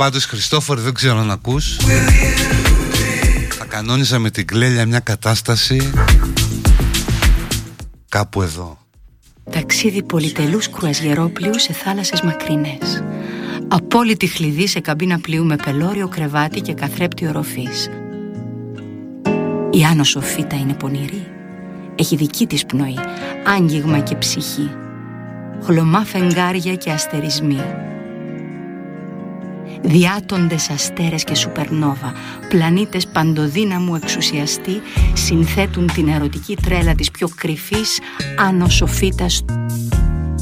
Πάντως 0.00 0.24
Χριστόφορ 0.24 0.80
δεν 0.80 0.94
ξέρω 0.94 1.22
να 1.22 1.32
ακούς. 1.32 1.76
Θα 3.50 3.64
κανόνιζα 3.64 4.18
με 4.18 4.30
την 4.30 4.46
κλέλια 4.46 4.86
μια 4.86 5.00
κατάσταση 5.00 5.90
Κάπου 8.08 8.42
εδώ. 8.42 8.78
Ταξίδι 9.50 10.02
πολυτελούς 10.02 10.70
κρουαζιερόπλοιου 10.70 11.58
σε 11.58 11.72
θάλασσες 11.72 12.20
μακρινές. 12.20 13.04
Απόλυτη 13.68 14.26
χλειδί 14.26 14.66
σε 14.66 14.80
καμπίνα 14.80 15.18
πλοίου 15.18 15.44
με 15.44 15.56
πελώριο 15.56 16.08
κρεβάτι 16.08 16.60
και 16.60 16.74
καθρέπτη 16.74 17.26
οροφής. 17.26 17.88
Η 19.70 19.84
Άνω 19.84 20.04
Σοφίτα 20.04 20.56
είναι 20.56 20.74
πονηρή. 20.74 21.26
Έχει 21.94 22.16
δική 22.16 22.46
της 22.46 22.66
πνοή, 22.66 22.98
άγγιγμα 23.56 23.98
και 23.98 24.14
ψυχή. 24.14 24.70
Χλωμά 25.64 26.04
φεγγάρια 26.04 26.74
και 26.74 26.90
αστερισμοί 26.90 27.79
διάτοντες 29.82 30.70
αστέρες 30.70 31.24
και 31.24 31.34
σουπερνόβα, 31.34 32.12
πλανήτες 32.48 33.06
παντοδύναμου 33.06 33.94
εξουσιαστή, 33.94 34.80
συνθέτουν 35.12 35.90
την 35.94 36.08
ερωτική 36.08 36.56
τρέλα 36.56 36.94
της 36.94 37.10
πιο 37.10 37.28
κρυφής 37.36 38.00
Άνω 38.38 38.68
Σοφίτας. 38.68 39.44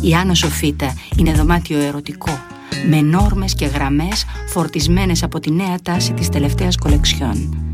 Η 0.01 0.15
Άνω 0.15 0.35
Σοφίτα 0.35 0.95
είναι 1.17 1.33
δωμάτιο 1.33 1.79
ερωτικό, 1.79 2.41
με 2.89 3.01
νόρμες 3.01 3.55
και 3.55 3.67
γραμμές 3.67 4.25
φορτισμένες 4.47 5.23
από 5.23 5.41
τη 5.41 5.53
νέα 5.53 5.77
τάση 5.83 6.13
της 6.13 6.29
τελευταίας 6.29 6.77
κολεξιών 6.77 7.68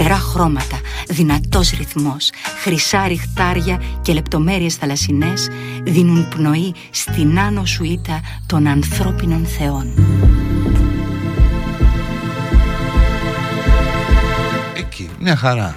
Φτερά 0.00 0.18
χρώματα, 0.18 0.80
δυνατός 1.08 1.70
ρυθμός, 1.70 2.30
χρυσά 2.62 3.08
ριχτάρια 3.08 3.80
και 4.02 4.12
λεπτομέρειες 4.12 4.74
θαλασσινές 4.74 5.48
δίνουν 5.82 6.28
πνοή 6.28 6.74
στην 6.90 7.38
άνω 7.38 7.64
σουίτα 7.64 8.20
των 8.46 8.66
ανθρώπινων 8.66 9.46
θεών. 9.46 9.92
Εκεί, 14.76 15.10
μια 15.20 15.36
χαρά. 15.36 15.74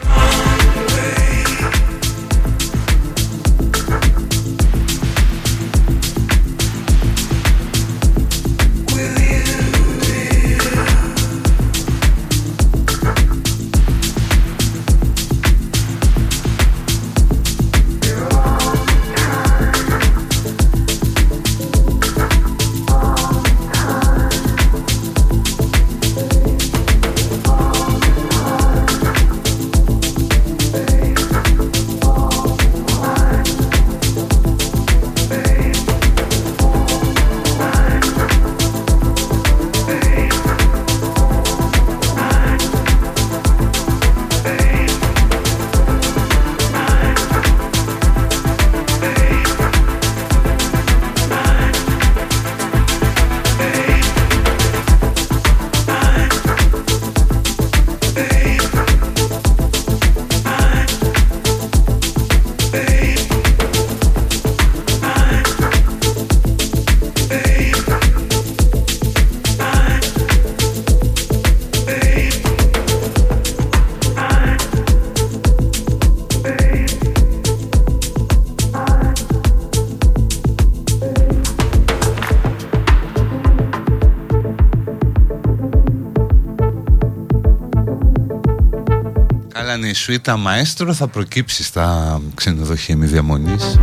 Σουίτα 90.12 90.38
μαέστρο 90.38 90.94
θα 90.94 91.08
προκύψει 91.08 91.64
στα 91.64 92.22
ξενοδοχεία 92.34 92.98
μη 92.98 93.06
διαμονής. 93.06 93.80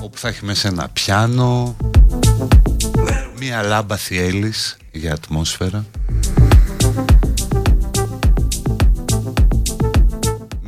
Όπου 0.00 0.18
θα 0.18 0.28
έχει 0.28 0.44
μέσα 0.44 0.68
ένα 0.68 0.88
πιάνο, 0.92 1.76
μία 3.38 3.62
λάμπα 3.62 3.96
θιέλης 3.96 4.76
για 4.92 5.12
ατμόσφαιρα. 5.12 5.84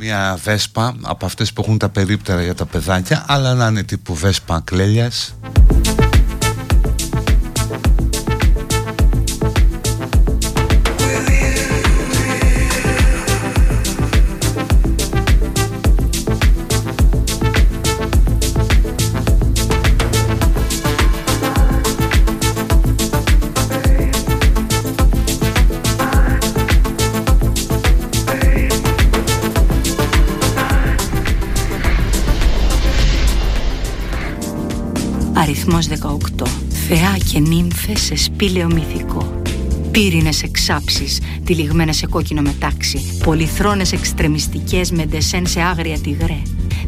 Μια 0.07 0.39
βέσπα 0.43 0.95
από 1.01 1.25
αυτές 1.25 1.53
που 1.53 1.61
έχουν 1.61 1.77
τα 1.77 1.89
περίπτερα 1.89 2.43
για 2.43 2.55
τα 2.55 2.65
παιδάκια 2.65 3.25
αλλά 3.27 3.53
να 3.53 3.67
είναι 3.67 3.83
τύπου 3.83 4.15
βέσπα 4.15 4.61
κλέλιας 4.63 5.35
και 37.37 37.43
νύμφες 37.43 38.01
σε 38.01 38.15
σπήλαιο 38.15 38.67
μυθικό. 38.67 39.41
Πύρινες 39.91 40.43
εξάψεις, 40.43 41.19
τυλιγμένες 41.43 41.97
σε 41.97 42.07
κόκκινο 42.07 42.41
μετάξι 42.41 43.19
Πολυθρόνες 43.23 43.91
εξτρεμιστικές 43.91 44.91
με 44.91 45.05
ντεσέν 45.05 45.47
σε 45.47 45.61
άγρια 45.61 45.99
τυγρέ. 45.99 46.41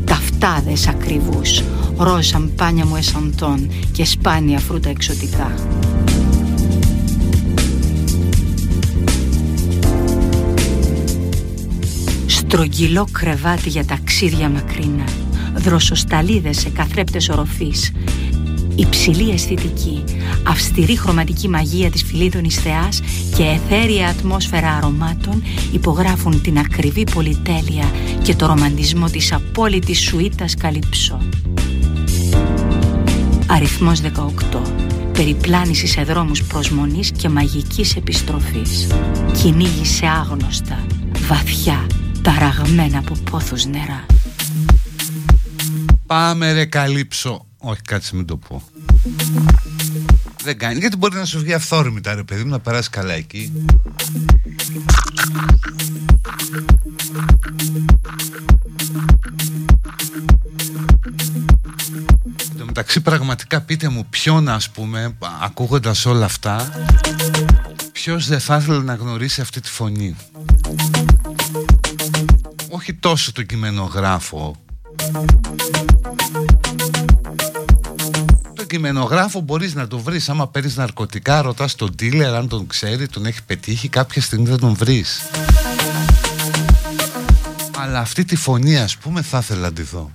Ταυτάδες 0.05 0.87
ακριβούς 0.87 1.63
Ροζ 1.97 2.27
σαμπάνια 2.27 2.85
μου 2.85 2.95
εσαντών 2.95 3.71
Και 3.91 4.05
σπάνια 4.05 4.59
φρούτα 4.59 4.89
εξωτικά. 4.89 5.53
Στρογγυλό 12.25 13.07
κρεβάτι 13.11 13.69
για 13.69 13.85
ταξίδια 13.85 14.49
μακρινά 14.49 15.05
Δροσοσταλίδες 15.55 16.59
σε 16.59 16.69
καθρέπτες 16.69 17.29
οροφής 17.29 17.91
υψηλή 18.79 19.31
αισθητική, 19.31 20.03
αυστηρή 20.47 20.97
χρωματική 20.97 21.49
μαγεία 21.49 21.89
της 21.89 22.03
φιλίδωνης 22.03 22.55
θεάς 22.55 23.01
και 23.35 23.43
εθέρια 23.43 24.07
ατμόσφαιρα 24.07 24.73
αρωμάτων 24.73 25.43
υπογράφουν 25.71 26.41
την 26.41 26.57
ακριβή 26.57 27.03
πολυτέλεια 27.13 27.91
και 28.23 28.35
το 28.35 28.45
ρομαντισμό 28.45 29.05
της 29.09 29.33
απόλυτης 29.33 29.99
σουίτας 29.99 30.55
καλυψό. 30.55 31.21
Αριθμός 33.47 34.01
18. 34.01 34.61
Περιπλάνηση 35.13 35.87
σε 35.87 36.01
δρόμους 36.01 36.43
προσμονής 36.43 37.11
και 37.11 37.29
μαγικής 37.29 37.95
επιστροφής. 37.95 38.87
Κυνήγη 39.41 39.85
σε 39.85 40.05
άγνωστα, 40.05 40.85
βαθιά, 41.27 41.87
ταραγμένα 42.21 42.97
από 42.97 43.13
πόθους 43.31 43.65
νερά. 43.65 44.05
Πάμε 46.05 46.51
ρε 46.53 46.65
καλύψω 46.65 47.48
όχι, 47.61 47.81
κάτσε 47.81 48.15
μην 48.15 48.25
το 48.25 48.37
πω. 48.37 48.63
Δεν 50.43 50.57
κάνει, 50.57 50.79
γιατί 50.79 50.97
μπορεί 50.97 51.15
να 51.15 51.25
σου 51.25 51.39
βγει 51.39 51.53
αυθόρμητα 51.53 52.15
ρε 52.15 52.23
παιδί 52.23 52.43
μου, 52.43 52.49
να 52.49 52.59
περάσει 52.59 52.89
καλά 52.89 53.13
εκεί. 53.13 53.51
Εν 62.59 62.65
μεταξύ 62.65 63.01
πραγματικά 63.01 63.61
πείτε 63.61 63.89
μου 63.89 64.05
ποιον 64.09 64.49
ας 64.49 64.69
πούμε, 64.69 65.17
ακούγοντας 65.41 66.05
όλα 66.05 66.25
αυτά, 66.25 66.71
ποιος 67.91 68.27
δεν 68.27 68.39
θα 68.39 68.57
ήθελε 68.57 68.83
να 68.83 68.93
γνωρίσει 68.93 69.41
αυτή 69.41 69.61
τη 69.61 69.69
φωνή. 69.69 70.15
Όχι 72.69 72.93
τόσο 72.93 73.31
το 73.31 73.43
κειμενογράφο 73.43 74.55
κειμενογράφο 78.69 79.39
μπορείς 79.39 79.73
να 79.73 79.87
το 79.87 79.99
βρεις. 79.99 80.29
Άμα 80.29 80.47
παίρνεις 80.47 80.75
ναρκωτικά 80.75 81.41
ρωτάς 81.41 81.75
τον 81.75 81.95
dealer 81.99 82.33
αν 82.35 82.47
τον 82.47 82.67
ξέρει, 82.67 83.07
τον 83.07 83.25
έχει 83.25 83.43
πετύχει 83.43 83.89
κάποια 83.89 84.21
στιγμή 84.21 84.45
δεν 84.45 84.59
τον 84.59 84.73
βρεις. 84.73 85.21
Αλλά 87.77 87.99
αυτή 87.99 88.25
τη 88.25 88.35
φωνή 88.35 88.77
ας 88.77 88.97
πούμε 88.97 89.21
θα 89.21 89.37
ήθελα 89.37 89.59
να 89.59 89.73
τη 89.73 89.81
δω. 89.81 90.11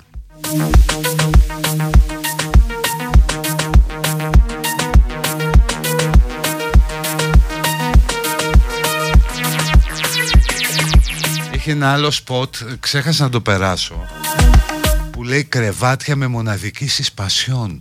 Έχει 11.53 11.71
ένα 11.71 11.93
άλλο 11.93 12.11
σποτ, 12.11 12.55
ξέχασα 12.81 13.23
να 13.23 13.31
το 13.31 13.41
περάσω 13.41 14.07
που 15.11 15.23
λέει 15.23 15.45
κρεβάτια 15.45 16.17
με 16.17 16.27
μοναδική 16.27 16.89
συσπασιόν 16.89 17.81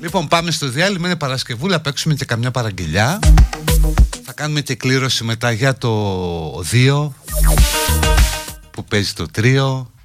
Λοιπόν 0.00 0.28
πάμε 0.28 0.50
στο 0.50 0.68
διάλειμμα 0.68 1.06
Είναι 1.06 1.16
Παρασκευούλα 1.16 1.80
Παίξουμε 1.80 2.14
και 2.14 2.24
καμιά 2.24 2.50
παραγγελιά. 2.50 3.18
Θα 4.24 4.32
κάνουμε 4.32 4.60
και 4.60 4.74
κλήρωση 4.74 5.24
μετά 5.24 5.52
για 5.52 5.78
το 5.78 6.62
2 6.72 7.08
που 8.70 8.84
παίζει 8.84 9.12
το 9.12 9.26
3 9.36 9.97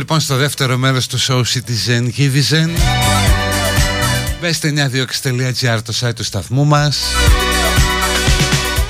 λοιπόν 0.00 0.20
στο 0.20 0.36
δεύτερο 0.36 0.76
μέρος 0.76 1.06
του 1.06 1.18
show 1.20 1.42
Citizen 1.42 2.08
Givizen 2.16 2.70
Μπέστε 4.40 4.90
926.gr 5.22 5.78
το 5.84 5.92
site 6.00 6.14
του 6.14 6.24
σταθμού 6.24 6.64
μας. 6.64 7.02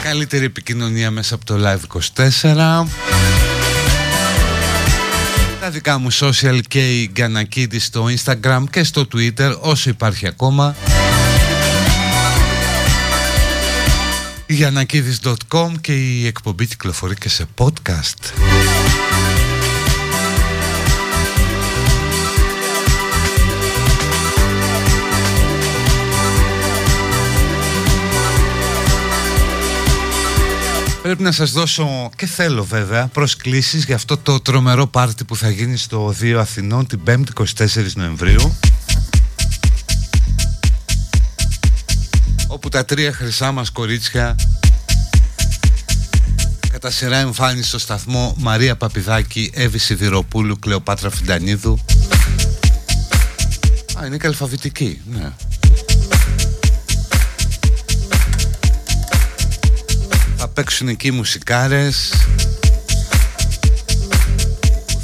Καλύτερη 0.03 0.45
επικοινωνία 0.45 1.11
μέσα 1.11 1.35
από 1.35 1.45
το 1.45 1.57
Live 1.65 1.99
24 2.17 2.87
Τα 5.61 5.71
δικά 5.71 5.99
μου 5.99 6.13
social 6.13 6.61
και 6.69 7.01
η 7.01 7.11
Γκανακίδη 7.13 7.79
στο 7.79 8.09
Instagram 8.17 8.65
και 8.71 8.85
στο 8.85 9.09
Twitter 9.15 9.57
όσο 9.61 9.91
υπάρχει 9.91 10.27
ακόμα. 10.27 10.75
Γιανακίδης.com 14.47 15.73
και 15.81 15.93
η 15.93 16.27
εκπομπή 16.27 16.67
κυκλοφορεί 16.67 17.15
και 17.15 17.29
σε 17.29 17.47
podcast 17.59 18.50
Πρέπει 31.11 31.25
να 31.25 31.33
σας 31.33 31.51
δώσω 31.51 32.11
και 32.17 32.27
θέλω 32.27 32.65
βέβαια 32.65 33.07
προσκλήσεις 33.07 33.85
για 33.85 33.95
αυτό 33.95 34.17
το 34.17 34.41
τρομερό 34.41 34.87
πάρτι 34.87 35.25
που 35.25 35.37
θα 35.37 35.51
γίνει 35.51 35.77
στο 35.77 36.15
2 36.21 36.35
Αθηνών 36.39 36.87
την 36.87 37.01
5η 37.07 37.45
24 37.57 37.93
Νοεμβρίου. 37.95 38.57
Όπου 42.47 42.69
τα 42.69 42.85
τρία 42.85 43.13
χρυσά 43.13 43.53
μας 43.53 43.71
κορίτσια 43.71 44.37
κατά 46.71 46.91
σειρά 46.91 47.17
εμφάνιση 47.17 47.69
στο 47.69 47.79
σταθμό 47.79 48.35
Μαρία 48.39 48.77
Παπιδάκη, 48.77 49.51
Εύη 49.55 49.79
Σιδηροπούλου, 49.79 50.59
Κλεοπάτρα 50.59 51.11
Φιντανίδου. 51.11 51.79
Α, 54.01 54.07
είναι 54.07 54.17
και 54.17 54.27
αλφαβητική, 54.27 55.01
ναι 55.05 55.33
παίξουν 60.61 60.89
εκεί 60.89 61.11
μουσικάρες 61.11 62.13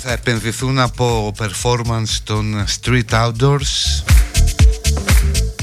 Θα 0.03 0.13
επενδυθούν 0.13 0.79
από 0.79 1.33
performance 1.39 2.19
των 2.25 2.65
Street 2.81 3.05
Outdoors. 3.11 4.03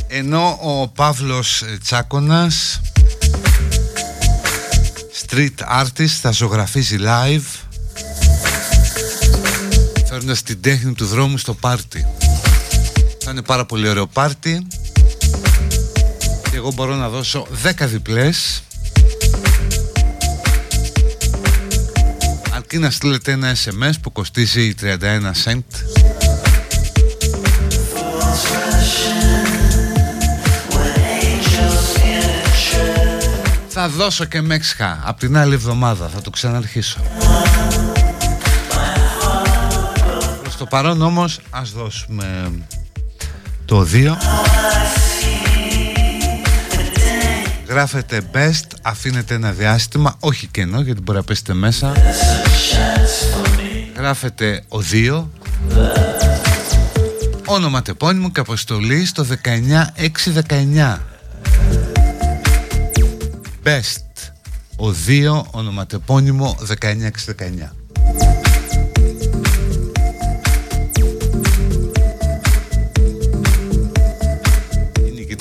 Ενώ 0.08 0.60
ο 0.62 0.88
Παύλος 0.88 1.64
Τσάκονας 1.84 2.82
Street 5.26 5.82
Artist 5.82 6.06
θα 6.22 6.32
ζωγραφίζει 6.32 6.98
live 7.00 7.78
Φέρνοντας 10.08 10.44
την 10.44 10.62
τέχνη 10.62 10.94
του 10.94 11.06
δρόμου 11.06 11.38
στο 11.38 11.54
πάρτι. 11.54 12.06
Θα 13.24 13.32
είναι 13.32 13.41
πάρα 13.41 13.66
πολύ 13.66 13.89
ωραίο 13.89 14.08
πάρτι. 14.08 14.68
Και 16.52 16.56
εγώ 16.56 16.72
μπορώ 16.74 16.96
να 16.96 17.10
δώσω 17.10 17.48
10 17.64 17.88
διπλές 17.88 18.64
αρκεί 22.76 22.86
να 22.86 22.91
στείλετε 22.91 23.32
ένα 23.32 23.55
SMS 23.65 23.93
που 24.01 24.11
κοστίζει 24.11 24.74
31 24.82 24.86
cent; 25.43 25.59
Θα 33.67 33.89
δώσω 33.89 34.26
και 34.26 34.41
Μέξχα 34.41 35.01
από 35.03 35.19
την 35.19 35.38
άλλη 35.38 35.53
εβδομάδα, 35.53 36.09
θα 36.13 36.21
το 36.21 36.30
ξαναρχίσω. 36.30 36.99
Προς 40.41 40.57
το 40.57 40.65
παρόν 40.65 41.01
όμως 41.01 41.39
ας 41.49 41.71
δώσουμε 41.71 42.51
το 43.65 43.88
2 43.93 44.17
Γράφετε 47.74 48.21
best, 48.34 48.67
αφήνετε 48.82 49.34
ένα 49.34 49.51
διάστημα, 49.51 50.15
όχι 50.19 50.47
κενό 50.47 50.82
γιατί 50.82 51.01
μπορεί 51.01 51.17
να 51.17 51.24
πέσετε 51.24 51.53
μέσα. 51.53 51.91
Γράφετε 53.97 54.63
ο 54.67 54.78
2 54.91 55.26
Όνομα 57.45 57.82
τεπώνυμου 57.82 58.32
και 58.32 58.39
αποστολή 58.39 59.05
στο 59.05 59.26
19619 60.84 60.97
Best. 63.63 64.32
Ο 64.76 64.88
2 65.07 65.41
ονοματεπώνυμο 65.51 66.57
19619 66.82 67.82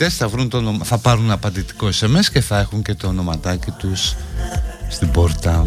θα, 0.08 0.28
βρουν 0.28 0.48
το, 0.48 0.78
θα 0.82 0.98
πάρουν 0.98 1.30
απαντητικό 1.30 1.88
SMS 1.88 2.24
και 2.32 2.40
θα 2.40 2.58
έχουν 2.58 2.82
και 2.82 2.94
το 2.94 3.06
ονοματάκι 3.06 3.70
τους 3.70 4.14
στην 4.88 5.10
πόρτα. 5.10 5.64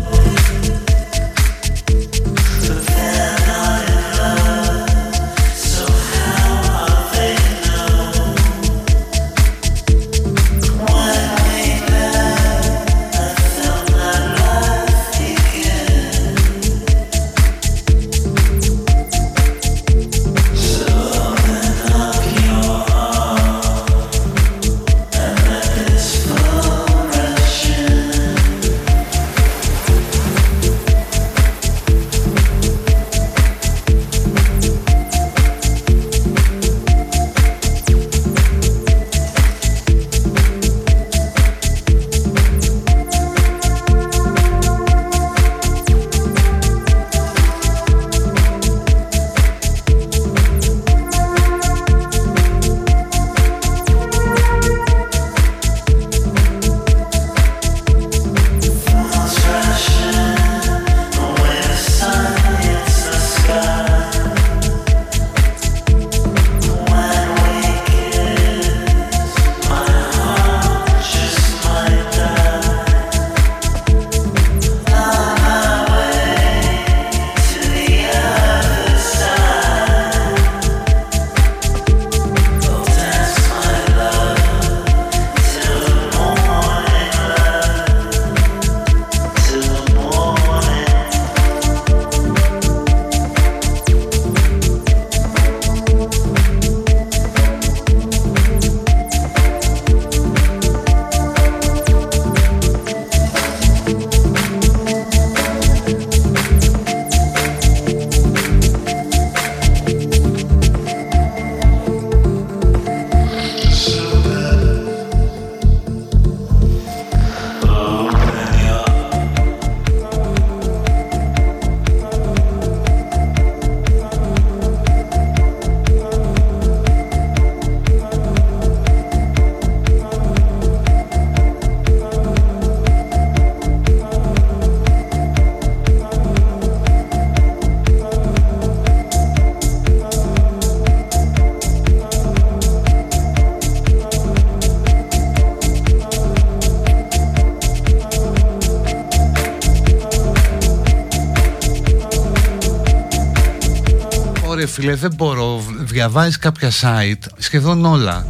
Δεν 154.96 155.14
μπορώ 155.16 155.64
Διαβάζεις 155.80 156.38
κάποια 156.38 156.72
site 156.82 157.28
Σχεδόν 157.38 157.86
όλα 157.86 158.28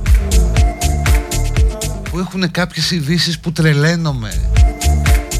Που 2.09 2.19
έχουν 2.19 2.51
κάποιες 2.51 2.91
ειδήσει 2.91 3.39
που 3.39 3.51
τρελαίνομαι. 3.51 4.49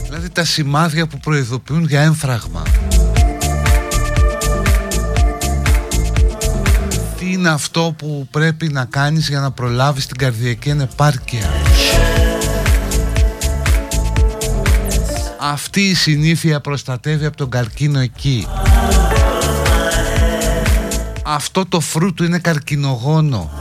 Δηλαδή 0.03 0.29
τα 0.29 0.45
σημάδια 0.45 1.07
που 1.07 1.19
προειδοποιούν 1.19 1.85
για 1.85 2.01
έμφραγμα 2.01 2.63
Τι 7.17 7.31
είναι 7.31 7.49
αυτό 7.49 7.95
που 7.97 8.27
πρέπει 8.31 8.67
να 8.67 8.85
κάνεις 8.85 9.29
για 9.29 9.39
να 9.39 9.51
προλάβεις 9.51 10.05
την 10.05 10.17
καρδιακή 10.17 10.71
ανεπάρκεια; 10.71 11.49
Αυτή 15.39 15.81
η 15.81 15.93
συνήθεια 15.93 16.61
προστατεύει 16.61 17.25
από 17.25 17.37
τον 17.37 17.49
καρκίνο 17.49 17.99
εκεί 17.99 18.47
Αυτό 21.27 21.65
το 21.65 21.79
φρούτο 21.79 22.23
είναι 22.23 22.39
καρκινογόνο 22.39 23.51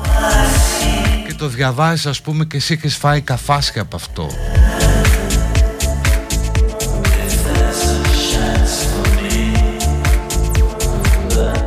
Και 1.27 1.35
το 1.35 1.49
διαβάζεις 1.49 2.07
ας 2.07 2.21
πούμε 2.21 2.45
και 2.45 2.57
εσύ 2.57 2.73
έχεις 2.73 2.97
φάει 2.97 3.21
καφάσια 3.21 3.83
από 3.83 3.97
αυτό 3.97 4.31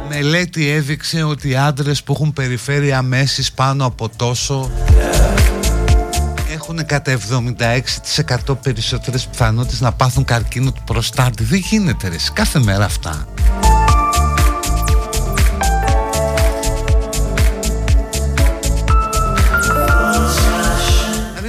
Μελέτη 0.09 0.69
έδειξε 0.69 1.23
ότι 1.23 1.49
οι 1.49 1.55
άντρες 1.55 2.03
που 2.03 2.13
έχουν 2.13 2.33
περιφέρει 2.33 2.93
αμέσεις 2.93 3.51
πάνω 3.51 3.85
από 3.85 4.09
τόσο 4.15 4.71
έχουν 6.53 6.85
κατά 6.85 7.17
76% 8.49 8.57
περισσότερες 8.61 9.27
πιθανότητες 9.27 9.81
να 9.81 9.91
πάθουν 9.91 10.23
καρκίνο 10.23 10.71
του 10.71 10.81
προστάτη. 10.85 11.43
Δεν 11.43 11.59
γίνεται 11.59 12.07
ρε, 12.07 12.15
κάθε 12.33 12.59
μέρα 12.59 12.85
αυτά. 12.85 13.27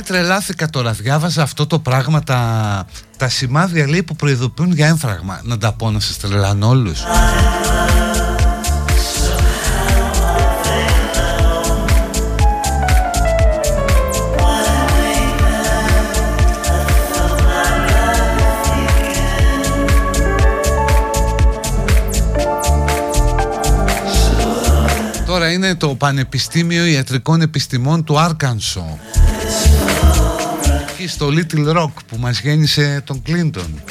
Τρελάθηκα 0.09 0.70
τώρα, 0.70 0.92
διάβαζα 0.92 1.42
αυτό 1.42 1.66
το 1.66 1.78
πράγμα 1.78 2.22
τα, 2.22 2.86
τα 3.16 3.28
σημάδια 3.28 3.88
λέει 3.88 4.02
που 4.02 4.16
προειδοποιούν 4.16 4.72
για 4.72 4.86
έμφραγμα. 4.86 5.40
Να 5.44 5.59
τα 5.59 5.72
πω 5.72 5.90
να 5.90 6.00
σας 6.00 6.16
τρελάνω 6.16 6.68
όλους. 6.68 7.02
είναι 25.52 25.74
το 25.74 25.94
Πανεπιστήμιο 25.94 26.86
Ιατρικών 26.86 27.40
Επιστημών 27.40 28.04
του 28.04 28.18
Άρκανσο 28.18 28.98
Εκεί 31.01 31.09
στο 31.09 31.28
Little 31.30 31.76
Rock 31.76 31.92
που 32.07 32.16
μας 32.16 32.40
γέννησε 32.40 33.03
τον 33.05 33.22
Κλίντον. 33.22 33.82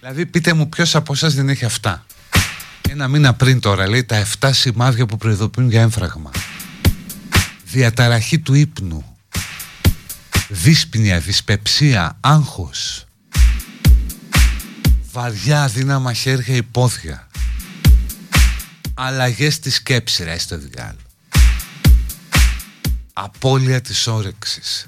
Δηλαδή 0.00 0.26
πείτε 0.26 0.52
μου 0.52 0.68
ποιος 0.68 0.94
από 0.94 1.12
εσάς 1.12 1.34
δεν 1.34 1.48
έχει 1.48 1.64
αυτά; 1.64 2.06
Ένα 2.90 3.08
μήνα 3.08 3.34
πριν 3.34 3.60
τώρα 3.60 3.88
λέει 3.88 4.04
τα 4.04 4.26
7 4.40 4.48
σημάδια 4.52 5.06
που 5.06 5.16
προειδοποιούν 5.16 5.70
για 5.70 5.80
έμφραγμα 5.80 6.30
Διαταραχή 7.74 8.38
του 8.38 8.54
ύπνου. 8.54 9.16
Δύσπνοια, 10.48 11.20
δυσπεψία, 11.20 12.16
άγχος. 12.20 13.04
Βαριά 15.12 15.62
αδύναμα 15.62 16.12
χέρια 16.12 16.56
υπόθεια. 16.56 17.28
Αλλαγές 18.94 19.58
της 19.58 19.74
σκέψης 19.74 20.24
ρε 20.24 20.38
στο 20.38 20.58
διάλογο. 20.58 20.96
Απόλυα 23.12 23.80
της 23.80 24.06
όρεξης. 24.06 24.86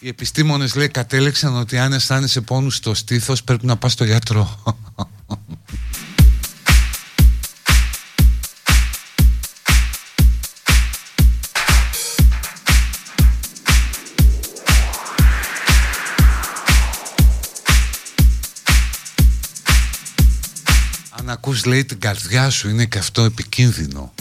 Οι 0.00 0.08
επιστήμονες 0.08 0.74
λέει 0.74 0.88
κατέληξαν 0.88 1.56
ότι 1.56 1.78
αν 1.78 1.92
αισθάνεσαι 1.92 2.40
πόνους 2.40 2.76
στο 2.76 2.94
στήθος 2.94 3.44
πρέπει 3.44 3.66
να 3.66 3.76
πας 3.76 3.92
στο 3.92 4.04
γιατρό. 4.04 4.62
Αν 21.28 21.34
ακούς 21.34 21.64
λέει 21.64 21.84
την 21.84 22.00
καρδιά 22.00 22.50
σου 22.50 22.68
είναι 22.68 22.84
και 22.84 22.98
αυτό 22.98 23.22
επικίνδυνο. 23.22 24.14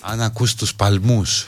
Αν 0.00 0.20
ακούς 0.20 0.54
τους 0.54 0.74
παλμούς 0.74 1.46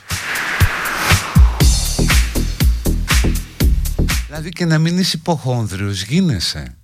Δηλαδή 4.26 4.48
και 4.48 4.64
να 4.64 4.78
μην 4.78 4.98
είσαι 4.98 5.16
υποχόνδριος 5.16 6.02
γίνεσαι 6.02 6.76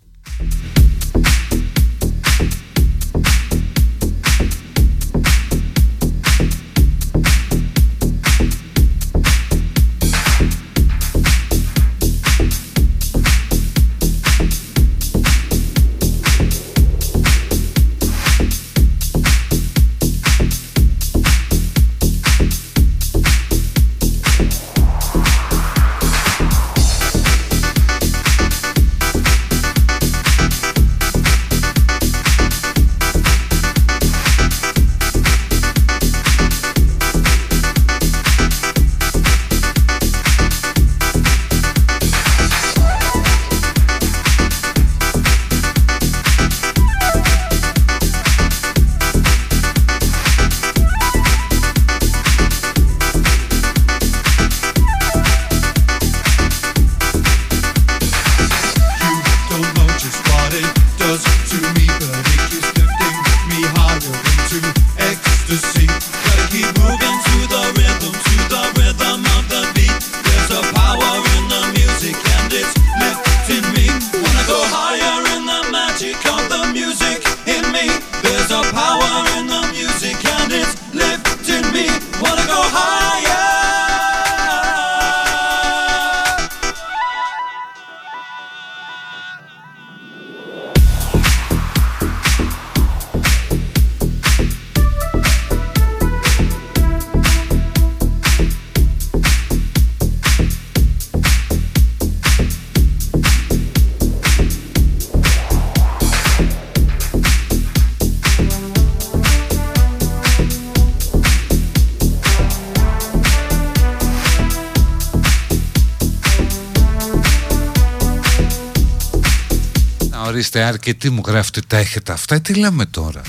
αρκετοί 120.67 121.11
μου 121.11 121.23
γράφετε 121.27 121.61
τα 121.67 121.77
έχετε 121.77 122.12
αυτά. 122.12 122.41
Τι 122.41 122.55
λέμε 122.55 122.85
τώρα; 122.87 123.21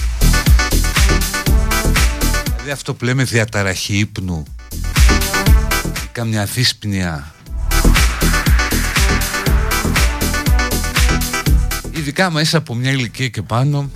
Δηλαδή 2.46 2.72
αυτό 2.72 2.94
που 2.94 3.06
λέμε 3.06 3.24
διαταραχή 3.24 3.98
ύπνου. 3.98 4.44
Κάμια 6.12 6.46
δύσπνοια. 6.46 7.32
Ειδικά 11.92 12.32
μέσα 12.32 12.58
από 12.58 12.76
μια 12.76 12.92
ηλικία 12.92 13.28
και 13.28 13.42
πάνω. 13.42 13.92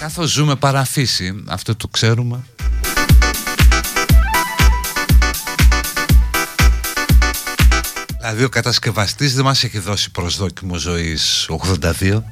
Καθώς 0.00 0.30
ζούμε 0.30 0.56
παραφύση 0.56 1.42
Αυτό 1.46 1.76
το 1.76 1.88
ξέρουμε 1.88 2.40
Δηλαδή 8.30 8.48
ο 8.48 8.48
κατασκευαστής 8.54 9.34
δεν 9.34 9.44
μας 9.44 9.64
έχει 9.64 9.78
δώσει 9.78 10.10
προσδόκιμο 10.10 10.76
ζωής 10.76 11.48
82 11.50 12.22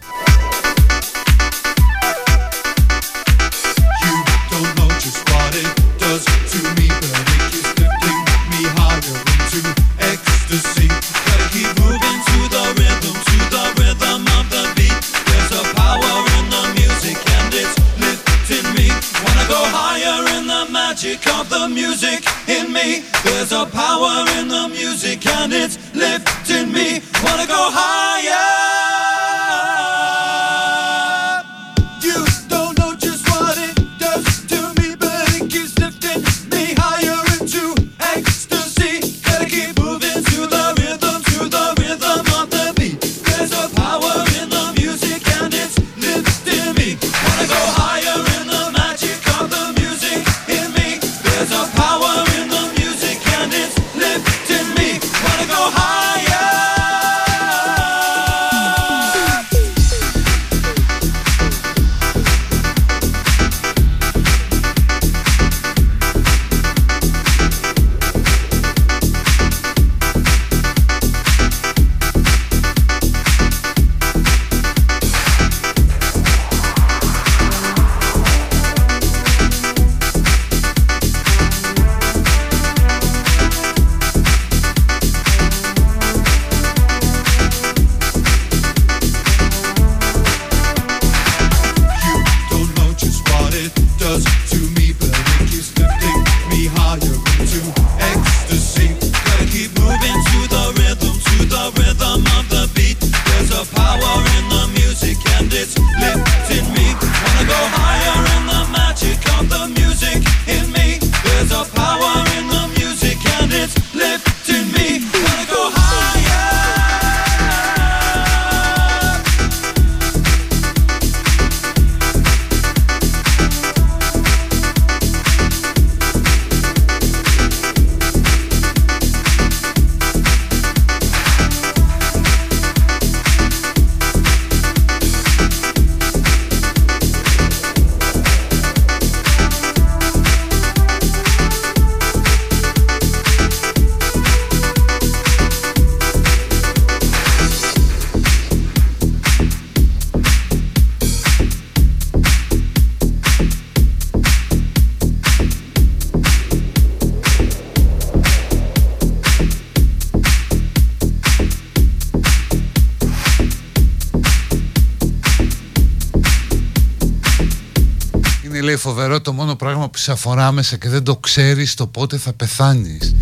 μόνο 169.98 170.04
πράγμα 170.04 170.04
που 170.04 170.04
σε 170.04 170.12
αφορά 170.12 170.52
μέσα 170.52 170.76
και 170.76 170.88
δεν 170.88 171.02
το 171.02 171.16
ξέρεις 171.16 171.74
το 171.74 171.86
πότε 171.86 172.16
θα 172.16 172.32
πεθάνεις. 172.32 173.14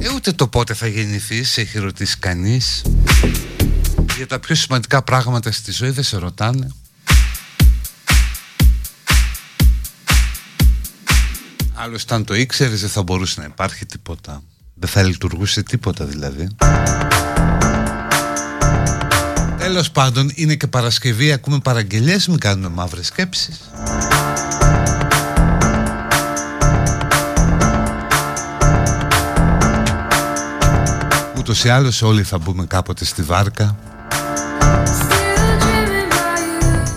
Ε, 0.00 0.14
ούτε 0.14 0.32
το 0.32 0.48
πότε 0.48 0.74
θα 0.74 0.86
γεννηθείς 0.86 1.50
σε 1.50 1.60
έχει 1.60 1.78
ρωτήσει 1.78 2.18
κανείς. 2.18 2.82
Για 4.16 4.26
τα 4.26 4.38
πιο 4.38 4.54
σημαντικά 4.54 5.02
πράγματα 5.02 5.52
στη 5.52 5.72
ζωή 5.72 5.90
δεν 5.90 6.04
σε 6.04 6.16
ρωτάνε. 6.18 6.68
Άλλωστε 11.74 12.14
αν 12.14 12.24
το 12.24 12.34
ήξερες 12.34 12.80
δεν 12.80 12.90
θα 12.90 13.02
μπορούσε 13.02 13.40
να 13.40 13.46
υπάρχει 13.46 13.86
τίποτα. 13.86 14.42
Δεν 14.74 14.88
θα 14.88 15.02
λειτουργούσε 15.02 15.62
τίποτα 15.62 16.04
δηλαδή. 16.04 16.48
Τέλος 19.58 19.90
πάντων 19.90 20.30
είναι 20.34 20.54
και 20.54 20.66
Παρασκευή 20.66 21.32
Ακούμε 21.32 21.58
παραγγελίες 21.58 22.28
Μην 22.28 22.38
κάνουμε 22.38 22.68
μαύρες 22.68 23.06
σκέψεις 23.06 23.60
Ούτως 31.52 31.64
ή 31.64 31.68
άλλως 31.68 32.02
όλοι 32.02 32.22
θα 32.22 32.38
μπούμε 32.38 32.64
κάποτε 32.66 33.04
στη 33.04 33.22
βάρκα. 33.22 33.76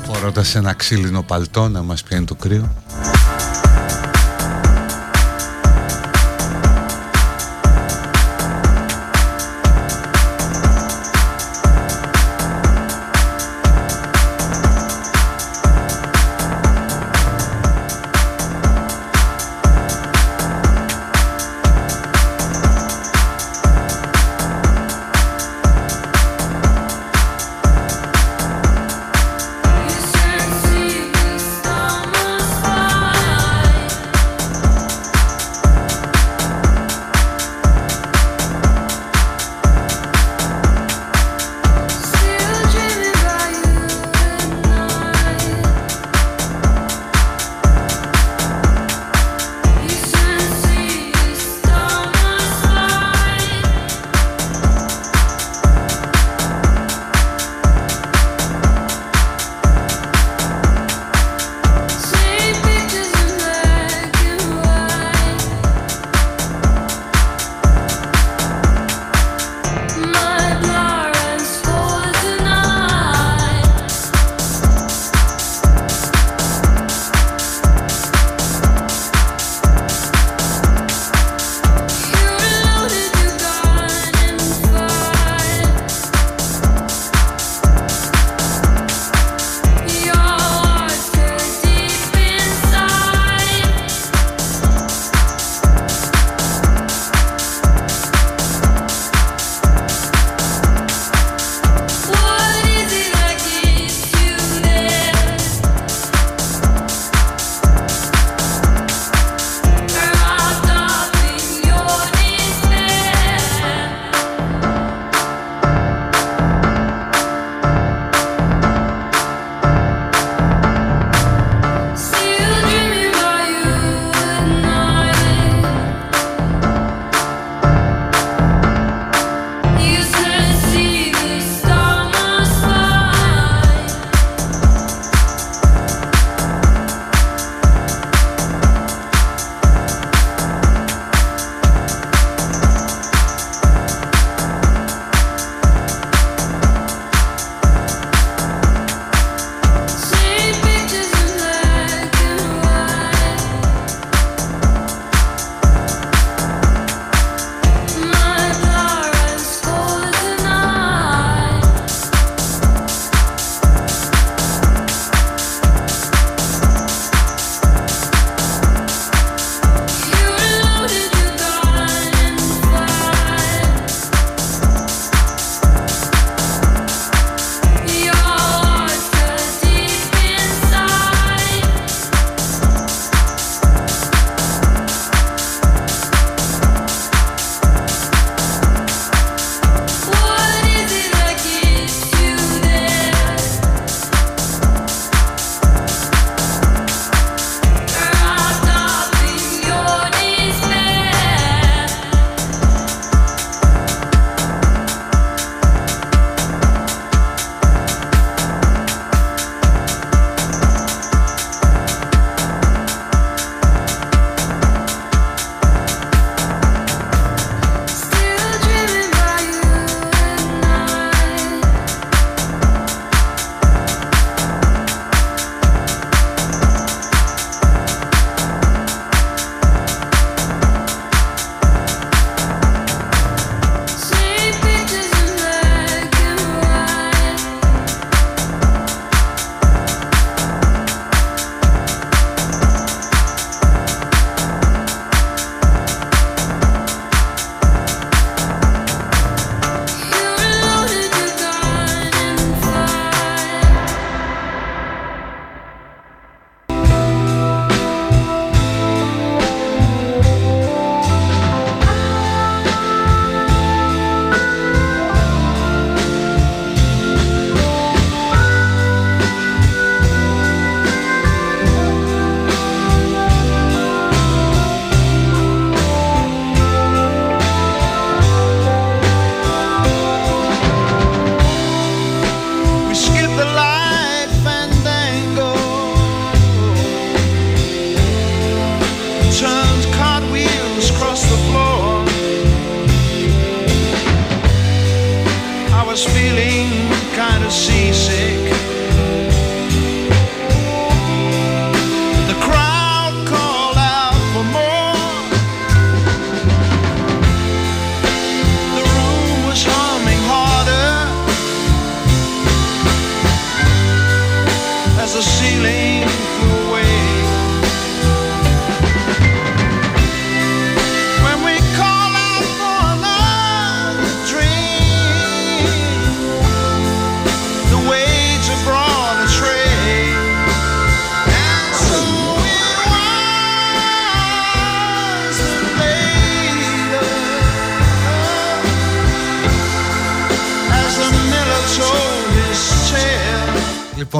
Φορώντας 0.05 0.55
ένα 0.55 0.73
ξύλινο 0.73 1.23
παλτό 1.23 1.69
να 1.69 1.81
μας 1.81 2.03
πιάνει 2.03 2.25
το 2.25 2.35
κρύο 2.35 2.73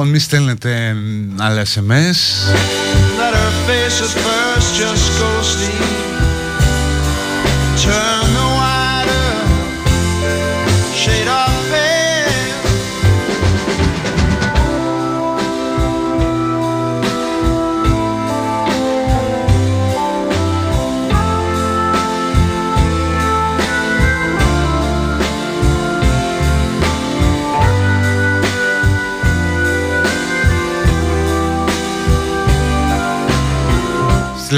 Λοιπόν, 0.06 0.10
μη 0.10 0.18
στέλνετε 0.18 0.94
μ, 0.94 1.42
άλλα 1.42 1.62
SMS. 1.74 2.16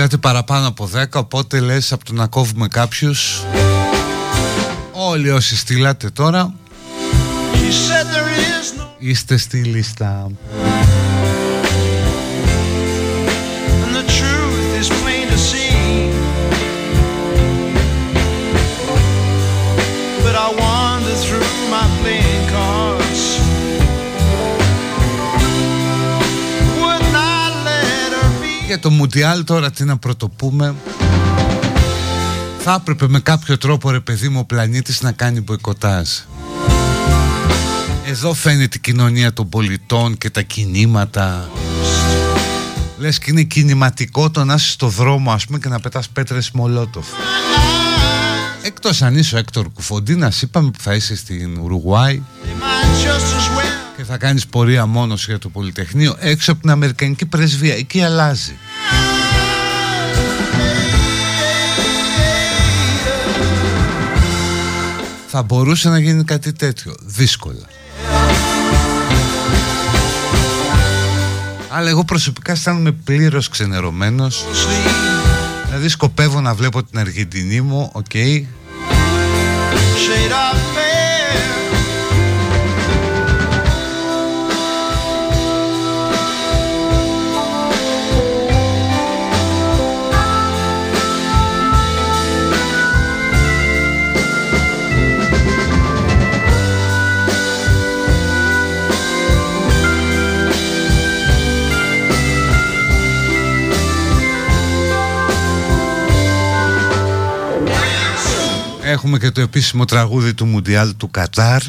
Στείλατε 0.09 0.29
παραπάνω 0.29 0.69
από 0.69 0.91
10, 0.95 1.05
οπότε 1.15 1.61
λες 1.61 1.93
από 1.93 2.05
το 2.05 2.13
να 2.13 2.27
κόβουμε 2.27 2.69
κάποιους. 2.69 3.43
Όλοι 4.93 5.31
όσοι 5.31 5.57
στείλατε 5.57 6.11
τώρα, 6.11 6.55
She 7.53 7.71
said 7.71 8.07
there 8.07 8.29
is 8.39 8.81
no 8.81 8.85
είστε 8.99 9.37
στη 9.37 9.63
λίστα. 9.63 10.27
Για 28.81 28.91
το 28.91 28.95
Μουντιάλ 28.97 29.45
τώρα 29.45 29.71
τι 29.71 29.85
να 29.85 29.99
πρωτοπούμε. 29.99 30.75
Θα 32.59 32.75
έπρεπε 32.81 33.09
με 33.09 33.21
κάποιο 33.21 33.59
τρόπο 33.59 33.91
ρε 33.91 34.01
παιδί 34.01 34.29
μου 34.29 34.39
ο 34.39 34.45
πλανήτης 34.45 35.03
να 35.03 35.13
κάνει 35.13 35.41
μποϊκοτάζ. 35.41 36.09
Εδώ 38.07 38.35
φαίνεται 38.35 38.77
η 38.77 38.81
κοινωνία 38.81 39.33
των 39.33 39.49
πολιτών 39.49 40.19
και 40.19 40.31
τα 40.31 40.43
κινήματα. 40.43 41.49
Λες 42.99 43.19
και 43.19 43.31
είναι 43.31 43.43
κινηματικό 43.43 44.31
το 44.31 44.45
να 44.45 44.55
είσαι 44.55 44.71
στο 44.71 44.89
δρόμο 44.89 45.33
ας 45.33 45.45
πούμε 45.45 45.59
και 45.59 45.69
να 45.69 45.81
πετάς 45.81 46.09
πέτρες 46.09 46.51
μολότοφ. 46.51 47.07
Εκτός 48.63 49.03
αν 49.03 49.17
είσαι 49.17 49.35
ο 49.35 49.39
Έκτορ 49.39 49.73
Κουφοντίνας 49.73 50.43
είπαμε 50.43 50.71
που 50.71 50.81
θα 50.81 50.95
είσαι 50.95 51.17
στην 51.17 51.59
Ουρουγουάη 51.61 52.23
They 52.45 52.47
might 52.47 53.07
just 53.07 53.37
as 53.39 53.59
well. 53.59 53.79
και 53.97 54.05
θα 54.05 54.17
κάνεις 54.17 54.47
πορεία 54.47 54.87
μόνος 54.87 55.27
για 55.27 55.39
το 55.39 55.49
Πολυτεχνείο 55.49 56.17
έξω 56.19 56.53
από 56.53 56.61
την 56.61 56.71
Αμερικανική 56.71 57.27
πρεσβεία. 57.27 57.75
Εκεί 57.75 58.03
αλλάζει. 58.03 58.57
Θα 65.31 65.43
μπορούσε 65.43 65.89
να 65.89 65.98
γίνει 65.98 66.24
κάτι 66.24 66.52
τέτοιο. 66.52 66.94
Δύσκολα. 67.01 67.66
Αλλά 71.69 71.89
εγώ 71.89 72.05
προσωπικά 72.05 72.52
αισθάνομαι 72.52 72.93
πλήρως 72.93 73.48
ξενερωμένος. 73.48 74.44
Δηλαδή 75.66 75.89
σκοπεύω 75.89 76.40
να 76.40 76.55
βλέπω 76.55 76.82
την 76.82 76.98
Αργεντινή 76.98 77.60
μου, 77.60 77.90
ok. 77.93 78.05
Shade 78.15 78.48
Έχουμε 108.90 109.19
και 109.19 109.31
το 109.31 109.40
επίσημο 109.40 109.85
τραγούδι 109.85 110.35
του 110.35 110.47
Μουντιάλ 110.47 110.97
του 110.97 111.10
Κατάρ. 111.10 111.62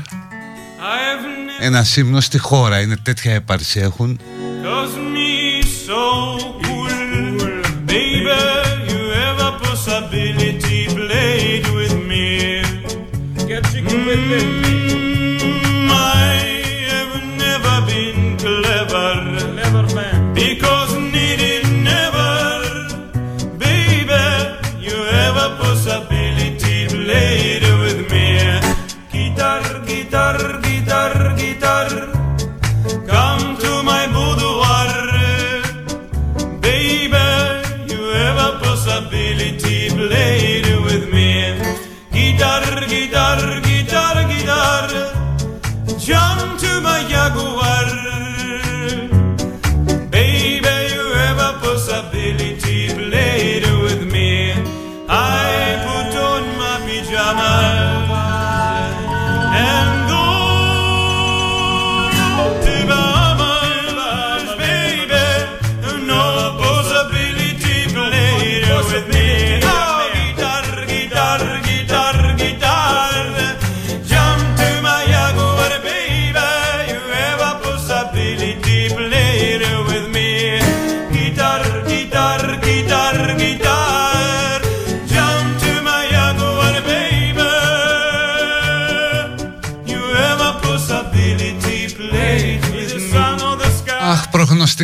Ένα 1.59 1.85
ύμνο 1.95 2.19
στη 2.19 2.37
χώρα, 2.37 2.79
είναι 2.79 2.97
τέτοια 2.97 3.33
έπαρση 3.33 3.79
έχουν. 3.79 4.19
Cause 4.63 4.97
me 5.13 5.63
so 5.85 6.58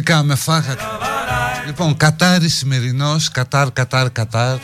προγνωστικά 0.06 0.24
με 0.24 0.36
φάγατε. 0.36 0.84
Λοιπόν, 1.66 1.98
Κατάρι 1.98 2.50
σημερινός, 2.50 3.30
Κατάρ, 3.30 3.72
Κατάρ, 3.72 4.12
Κατάρ. 4.12 4.58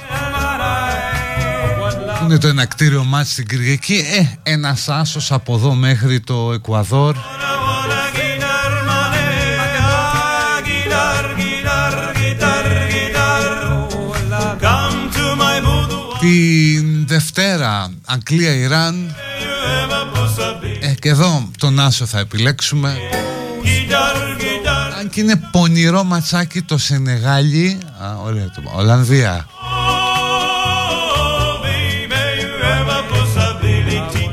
που 2.20 2.26
είναι 2.26 2.38
το 2.38 2.48
ενακτήριο 2.48 3.04
μάτς 3.04 3.32
στην 3.32 3.48
Κυριακή; 3.48 4.06
Ε, 4.44 4.52
ένας 4.52 4.90
άσος 4.90 5.32
από 5.32 5.56
εδώ 5.56 5.74
μέχρι 5.74 6.20
το 6.20 6.52
Εκουαδόρ 6.54 7.16
Την 16.20 17.08
Δευτέρα 17.08 17.92
Αγγλία-Ιράν 18.06 19.16
ε, 20.82 20.94
Και 21.00 21.10
εδώ 21.10 21.50
τον 21.58 21.80
Άσο 21.80 22.06
θα 22.06 22.20
επιλέξουμε 22.20 22.98
Αν 25.02 25.10
και 25.10 25.20
είναι 25.20 25.42
πονηρό 25.52 26.04
ματσάκι 26.04 26.62
το 26.62 26.78
Σενεγάλι 26.78 27.78
Α, 28.04 28.16
ωραία, 28.24 28.50
το, 28.50 28.62
Ολλανδία. 28.76 29.46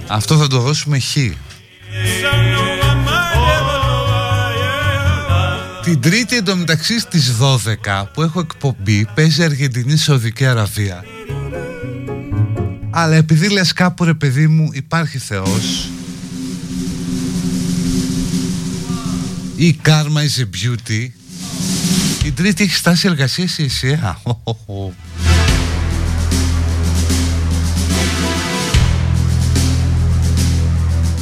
Αυτό 0.06 0.36
θα 0.36 0.46
το 0.46 0.58
δώσουμε 0.60 0.98
χ. 0.98 1.16
Την 5.82 6.00
τρίτη 6.00 6.36
εντωμεταξύ 6.36 6.98
στις 7.00 7.36
12 7.86 8.04
που 8.14 8.22
έχω 8.22 8.40
εκπομπή 8.40 9.08
παίζει 9.14 9.44
Αργεντινή 9.44 9.96
Σαουδική 9.96 10.46
Αραβία. 10.46 11.04
Αλλά 12.90 13.14
επειδή 13.14 13.48
λες 13.48 13.72
κάπου 13.72 14.04
ρε 14.04 14.14
παιδί 14.14 14.46
μου 14.46 14.68
υπάρχει 14.72 15.18
Θεός 15.18 15.88
ή 19.58 19.80
karma 19.82 20.22
is 20.22 20.38
a 20.38 20.44
beauty. 20.44 21.08
Η 22.24 22.32
τρίτη 22.32 22.62
έχει 22.62 22.74
στάσει 22.74 23.06
εργασίας 23.08 23.50
σε 23.50 23.62
ΕΣΥΑ 23.62 24.20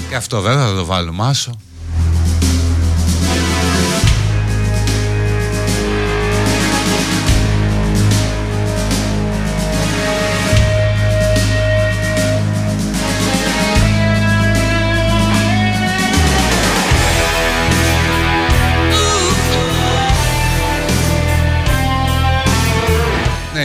Και 0.09 0.15
αυτό 0.17 0.41
βέβαια 0.41 0.67
θα 0.67 0.75
το 0.75 0.85
βάλω 0.85 1.13
μάσο 1.13 1.57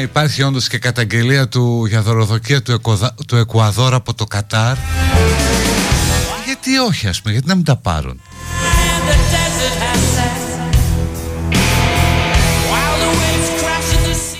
υπάρχει 0.02 0.44
όντως 0.44 0.68
και 0.68 0.78
καταγγελία 0.78 1.48
του 1.48 1.86
για 1.86 2.02
δωροδοκία 2.02 2.62
του, 2.62 2.72
Εκοδα... 2.72 3.16
του 3.28 3.36
Εκουαδόρ 3.36 3.94
από 3.94 4.14
το 4.14 4.26
Κατάρ. 4.26 4.78
Γιατί 6.46 6.78
όχι, 6.78 7.08
ας 7.08 7.22
πούμε, 7.22 7.34
γιατί 7.34 7.48
να 7.48 7.56
μην 7.56 7.64
τα 7.64 7.76
πάρουν; 7.76 8.22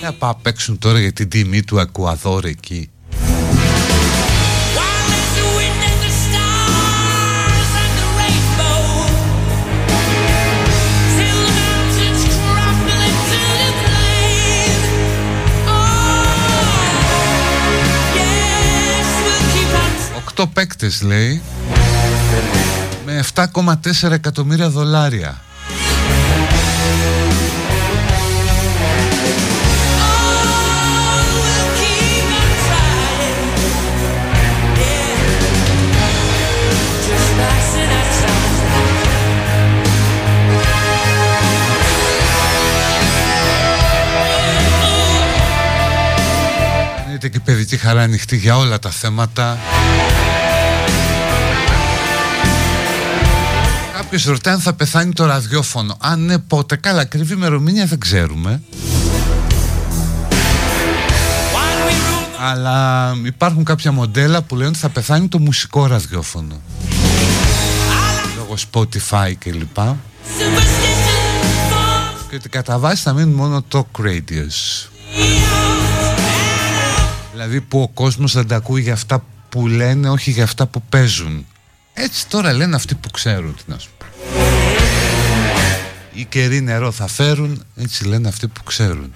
Να 0.02 0.12
πάω 0.12 0.34
παίξουν 0.34 0.78
τώρα 0.78 1.00
για 1.00 1.12
την 1.12 1.28
τιμή 1.28 1.62
του 1.62 1.78
Εκουαδόρ 1.78 2.44
εκεί. 2.44 2.91
Οκτώ 20.42 20.60
παίκτες 20.60 21.02
λέει 21.02 21.42
με 23.04 23.24
7,4 23.34 24.10
εκατομμύρια 24.10 24.68
δολάρια. 24.68 25.42
Είναι 47.08 47.28
και 47.28 47.40
παιδική 47.40 47.76
χαρά 47.76 48.02
ανοιχτή 48.02 48.36
για 48.36 48.56
όλα 48.56 48.78
τα 48.78 48.90
θέματα. 48.90 49.58
Κάποιος 54.12 54.30
ρωτάει 54.30 54.54
αν 54.54 54.60
θα 54.60 54.72
πεθάνει 54.72 55.12
το 55.12 55.24
ραδιόφωνο. 55.24 55.96
Αν 56.00 56.24
ναι, 56.24 56.38
πότε. 56.38 56.76
Καλά, 56.76 57.00
ακριβή 57.00 57.32
ημερομηνία 57.32 57.86
δεν 57.86 57.98
ξέρουμε. 57.98 58.62
Αλλά 62.40 63.12
υπάρχουν 63.24 63.64
κάποια 63.64 63.92
μοντέλα 63.92 64.42
που 64.42 64.56
λένε 64.56 64.68
ότι 64.68 64.78
θα 64.78 64.88
πεθάνει 64.88 65.28
το 65.28 65.38
μουσικό 65.38 65.86
ραδιόφωνο. 65.86 66.60
Λόγω 68.36 68.54
Spotify 68.70 69.32
κλπ. 69.38 69.74
Και 72.28 72.34
ότι 72.34 72.48
κατά 72.48 72.78
βάση 72.78 73.02
θα 73.02 73.12
μείνουν 73.12 73.34
μόνο 73.34 73.64
talk 73.72 74.04
radios. 74.04 74.88
Δηλαδή 77.32 77.60
που 77.60 77.80
ο 77.80 77.88
κόσμος 77.88 78.32
δεν 78.32 78.46
τα 78.46 78.56
ακούει 78.56 78.80
για 78.80 78.92
αυτά 78.92 79.24
που 79.48 79.66
λένε, 79.66 80.10
όχι 80.10 80.30
για 80.30 80.44
αυτά 80.44 80.66
που 80.66 80.82
παίζουν. 80.88 81.46
Έτσι 81.94 82.28
τώρα 82.28 82.52
λένε 82.52 82.76
αυτοί 82.76 82.94
που 82.94 83.10
ξέρουν, 83.10 83.54
τι 83.56 83.62
να 83.66 83.78
σου 83.78 83.90
πω. 83.98 84.06
Ή 86.12 86.24
κερί 86.24 86.60
νερό 86.60 86.92
θα 86.92 87.06
φέρουν, 87.06 87.64
έτσι 87.76 88.04
λένε 88.04 88.28
αυτοί 88.28 88.48
που 88.48 88.62
ξέρουν. 88.62 89.14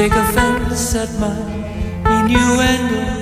Take 0.00 0.12
offense 0.12 0.94
at 0.94 1.10
my 1.20 1.36
innuendo. 2.08 3.19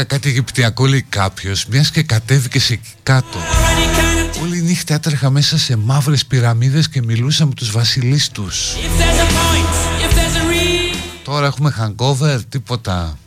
Άσε 0.00 0.08
ρε 0.08 0.16
μάγκα 0.16 0.16
κάτι 0.16 0.28
Αιγυπτιακό 0.28 0.86
λέει 0.86 1.02
κάποιος 1.08 1.66
Μιας 1.66 1.90
και 1.90 2.02
κατέβηκε 2.02 2.60
σε 2.60 2.72
εκεί 2.72 2.88
κάτω. 3.02 3.38
Όλη 4.42 4.60
νύχτα 4.60 4.94
έτρεχα 4.94 5.30
μέσα 5.30 5.58
σε 5.58 5.76
μαύρες 5.76 6.26
πυραμίδες 6.26 6.88
Και 6.88 7.02
μιλούσα 7.02 7.46
με 7.46 7.54
τους 7.54 7.70
βασιλείς 7.70 8.28
τους. 8.28 8.76
Τώρα 11.24 11.46
έχουμε 11.46 11.74
hangover 11.78 12.40
τίποτα 12.48 13.18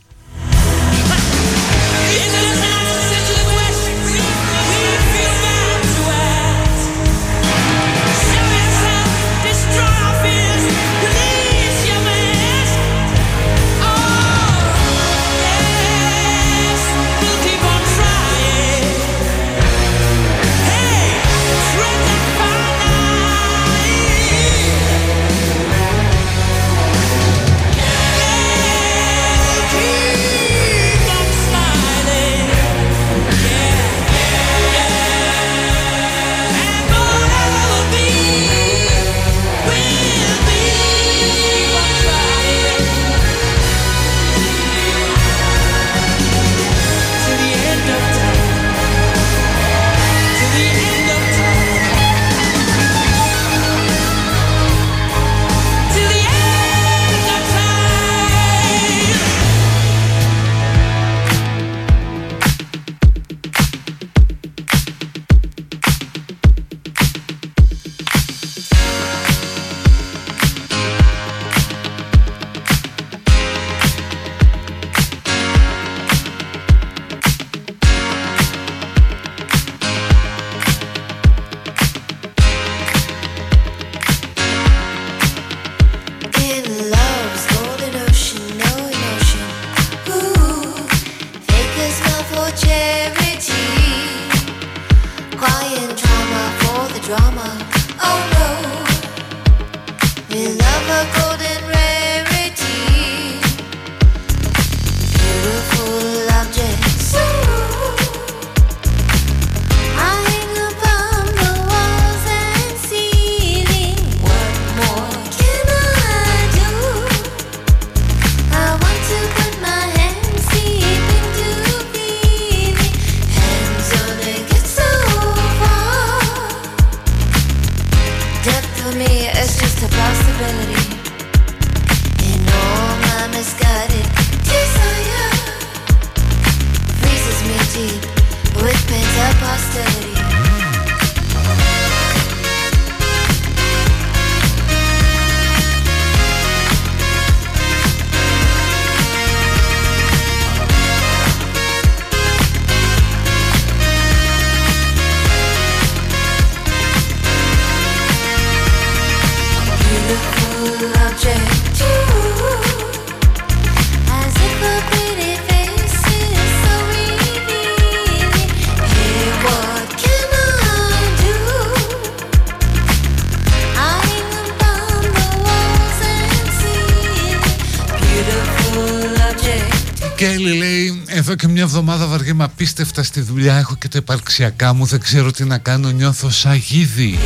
απίστευτα 182.74 183.04
στη 183.04 183.22
δουλειά 183.22 183.56
Έχω 183.56 183.76
και 183.76 183.88
τα 183.88 183.98
επαρξιακά 183.98 184.74
μου 184.74 184.86
Δεν 184.86 185.00
ξέρω 185.00 185.32
τι 185.32 185.44
να 185.44 185.58
κάνω 185.58 185.90
Νιώθω 185.90 186.30
σαγίδι 186.30 187.20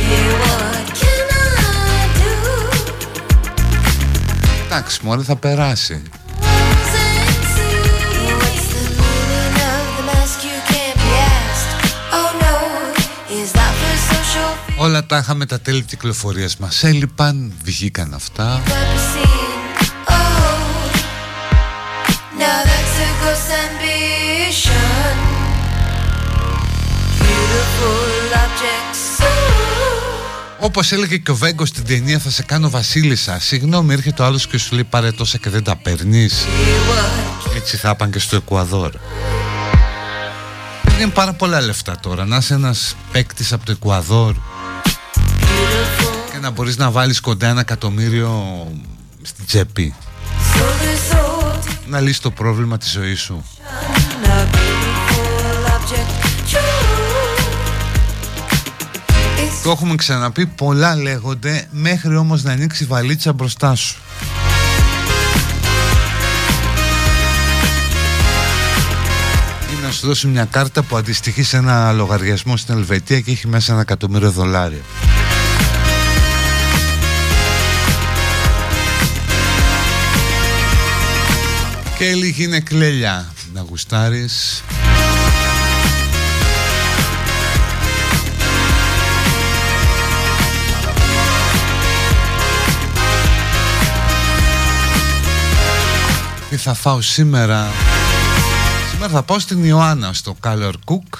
Εντάξει 4.64 5.00
μόλι 5.02 5.22
θα 5.22 5.36
περάσει. 5.36 6.02
Όλα 14.76 15.06
τα 15.06 15.18
είχαμε 15.18 15.46
τα 15.46 15.60
τέλη 15.60 15.82
κυκλοφορίας 15.82 16.56
μας 16.56 16.84
Έλειπαν, 16.84 17.52
βγήκαν 17.64 18.14
αυτά 18.14 18.62
Όπως 30.60 30.92
έλεγε 30.92 31.16
και 31.16 31.30
ο 31.30 31.34
Βέγκο 31.34 31.66
στην 31.66 31.84
ταινία, 31.84 32.18
θα 32.18 32.30
σε 32.30 32.42
κάνω 32.42 32.70
Βασίλισσα. 32.70 33.40
Συγγνώμη, 33.40 33.92
έρχεται 33.92 34.22
ο 34.22 34.24
άλλος 34.24 34.46
και 34.46 34.58
σου 34.58 34.74
λέει 34.74 34.84
πάρε 34.84 35.12
τόσα 35.12 35.38
και 35.38 35.50
δεν 35.50 35.64
τα 35.64 35.76
παίρνεις. 35.76 36.46
Έτσι 37.56 37.76
θα 37.76 37.94
πάνε 37.94 38.10
και 38.10 38.18
στο 38.18 38.36
Εκουαδόρ. 38.36 38.92
Είναι 41.00 41.10
πάρα 41.10 41.32
πολλά 41.32 41.60
λεφτά 41.60 41.98
τώρα. 42.00 42.24
Να 42.24 42.36
είσαι 42.36 42.54
ένας 42.54 42.96
παίκτης 43.12 43.52
από 43.52 43.64
το 43.64 43.72
Εκουαδόρ 43.72 44.34
και 46.32 46.38
να 46.40 46.50
μπορείς 46.50 46.76
να 46.76 46.90
βάλεις 46.90 47.20
κοντά 47.20 47.48
ένα 47.48 47.60
εκατομμύριο 47.60 48.66
στην 49.22 49.46
τσέπη. 49.46 49.94
Να 51.86 52.00
λύσεις 52.00 52.20
το 52.20 52.30
πρόβλημα 52.30 52.78
της 52.78 52.90
ζωής 52.90 53.20
σου. 53.20 53.44
Το 59.62 59.70
έχουμε 59.70 59.94
ξαναπεί, 59.94 60.46
πολλά 60.46 60.96
λέγονται 60.96 61.66
μέχρι 61.70 62.16
όμως 62.16 62.42
να 62.42 62.52
ανοίξει 62.52 62.84
βαλίτσα 62.84 63.32
μπροστά 63.32 63.74
σου. 63.74 63.96
Ή 69.72 69.82
να 69.84 69.90
σου 69.90 70.06
δώσει 70.06 70.26
μια 70.26 70.44
κάρτα 70.44 70.82
που 70.82 70.96
αντιστοιχεί 70.96 71.42
σε 71.42 71.56
ένα 71.56 71.92
λογαριασμό 71.92 72.56
στην 72.56 72.74
Ελβετία 72.74 73.20
και 73.20 73.30
έχει 73.30 73.46
μέσα 73.48 73.72
ένα 73.72 73.80
εκατομμύριο 73.80 74.30
δολάρια. 74.30 74.82
Και 81.98 82.14
λίγη 82.14 82.44
είναι 82.44 82.60
κλέλια 82.60 83.32
να 83.52 83.60
γουστάρεις 83.60 84.62
θα 96.58 96.74
φάω 96.74 97.00
σήμερα. 97.00 97.72
Σήμερα 98.90 99.12
θα 99.12 99.22
πάω 99.22 99.38
στην 99.38 99.64
Ιωάννα 99.64 100.12
στο 100.12 100.36
Color 100.42 100.72
Cook. 100.84 101.18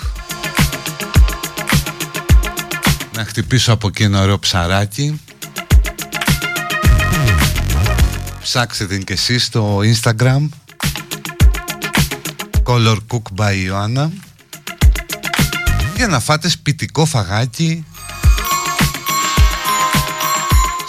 Να 3.15 3.25
χτυπήσω 3.25 3.73
από 3.73 3.87
εκεί 3.89 4.03
ένα 4.03 4.21
ωραίο 4.23 4.39
ψαράκι. 4.39 5.21
Ψάξτε 8.43 8.87
την 8.87 9.05
και 9.05 9.13
εσείς 9.13 9.45
στο 9.45 9.79
Instagram. 9.79 10.49
Color 12.65 12.97
Cook 13.09 13.41
by 13.41 13.57
Ιωάννα. 13.65 14.11
Για 15.97 16.07
να 16.07 16.21
φάτε 16.21 16.49
σπιτικό 16.49 17.05
φαγάκι. 17.05 17.85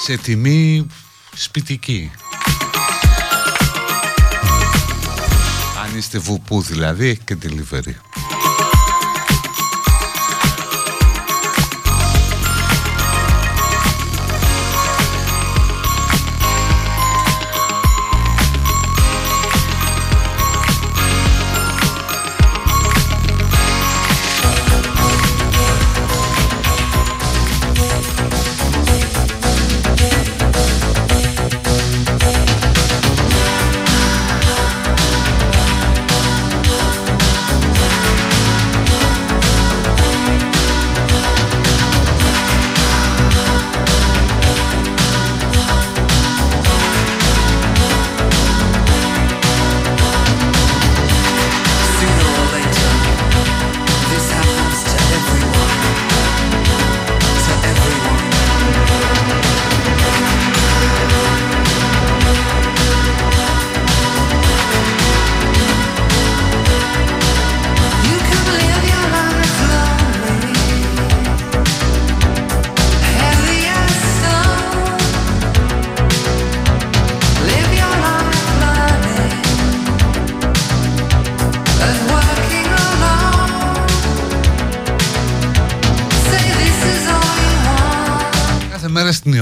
Σε 0.06 0.18
τιμή 0.18 0.88
σπιτική. 1.36 2.12
Είστε 6.00 6.18
βουπού 6.18 6.62
δηλαδή, 6.62 7.08
έχει 7.08 7.20
και 7.26 7.38
delivery. 7.44 7.94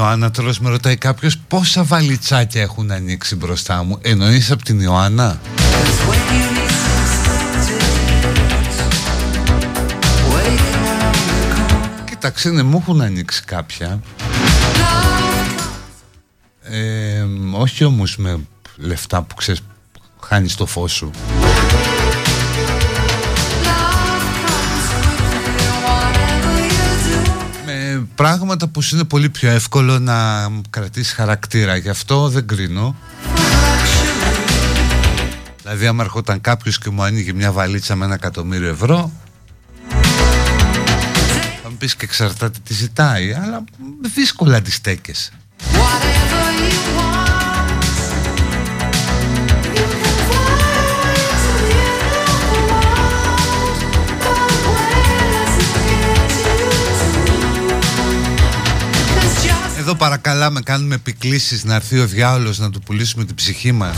Ιωάννα 0.07 0.31
τώρα 0.31 0.53
με 0.59 0.69
ρωτάει 0.69 0.97
κάποιος 0.97 1.37
πόσα 1.37 1.83
βαλιτσάκια 1.83 2.61
έχουν 2.61 2.91
ανοίξει 2.91 3.35
μπροστά 3.35 3.83
μου. 3.83 3.97
Εννοείς 4.01 4.51
από 4.51 4.63
την 4.63 4.79
Ιωάννα; 4.79 5.39
Κοίταξε 12.05 12.49
ναι 12.49 12.63
μου 12.63 12.77
έχουν 12.81 13.01
ανοίξει 13.01 13.43
κάποια. 13.43 13.99
Ε, 16.61 17.25
Όχι 17.51 17.83
όμως 17.83 18.17
με 18.17 18.39
λεφτά 18.75 19.21
που 19.21 19.35
ξέρεις 19.35 19.61
χάνεις 20.21 20.55
το 20.55 20.65
φως 20.65 20.91
σου 20.91 21.11
πράγματα 28.17 28.67
που 28.67 28.81
είναι 28.93 29.03
πολύ 29.03 29.29
πιο 29.29 29.49
εύκολο 29.49 29.99
να 29.99 30.47
κρατήσεις 30.69 31.13
χαρακτήρα. 31.13 31.75
Γι' 31.75 31.89
αυτό 31.89 32.29
δεν 32.29 32.47
κρίνω. 32.47 32.95
Δηλαδή 35.61 35.87
άμα 35.87 36.03
ερχόταν 36.03 36.41
κάποιος 36.41 36.77
και 36.77 36.89
μου 36.89 37.03
ανοίγει 37.03 37.33
μια 37.33 37.51
βαλίτσα 37.51 37.95
με 37.95 38.05
ένα 38.05 38.13
εκατομμύριο 38.13 38.69
ευρώ 38.69 39.11
θα 41.63 41.69
μου 41.69 41.77
πεις 41.77 41.95
και 41.95 42.05
εξαρτάται 42.05 42.59
τι 42.63 42.73
ζητάει 42.73 43.33
αλλά 43.33 43.63
δύσκολα 44.13 44.61
τη 44.61 44.71
στέκεσαι 44.71 45.31
εδώ 59.89 59.95
παρακαλάμε 59.95 60.61
κάνουμε 60.61 60.95
επικλήσεις 60.95 61.63
να 61.63 61.75
έρθει 61.75 61.99
ο 61.99 62.05
διάολος 62.07 62.59
να 62.59 62.69
του 62.69 62.79
πουλήσουμε 62.79 63.25
την 63.25 63.35
ψυχή 63.35 63.71
μας 63.71 63.97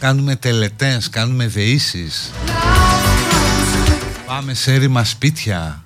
Κάνουμε 0.00 0.36
τελετές, 0.36 1.08
κάνουμε 1.08 1.46
δεήσεις 1.46 2.30
Πάμε 4.26 4.54
σε 4.54 4.72
έρημα 4.72 5.04
σπίτια 5.04 5.82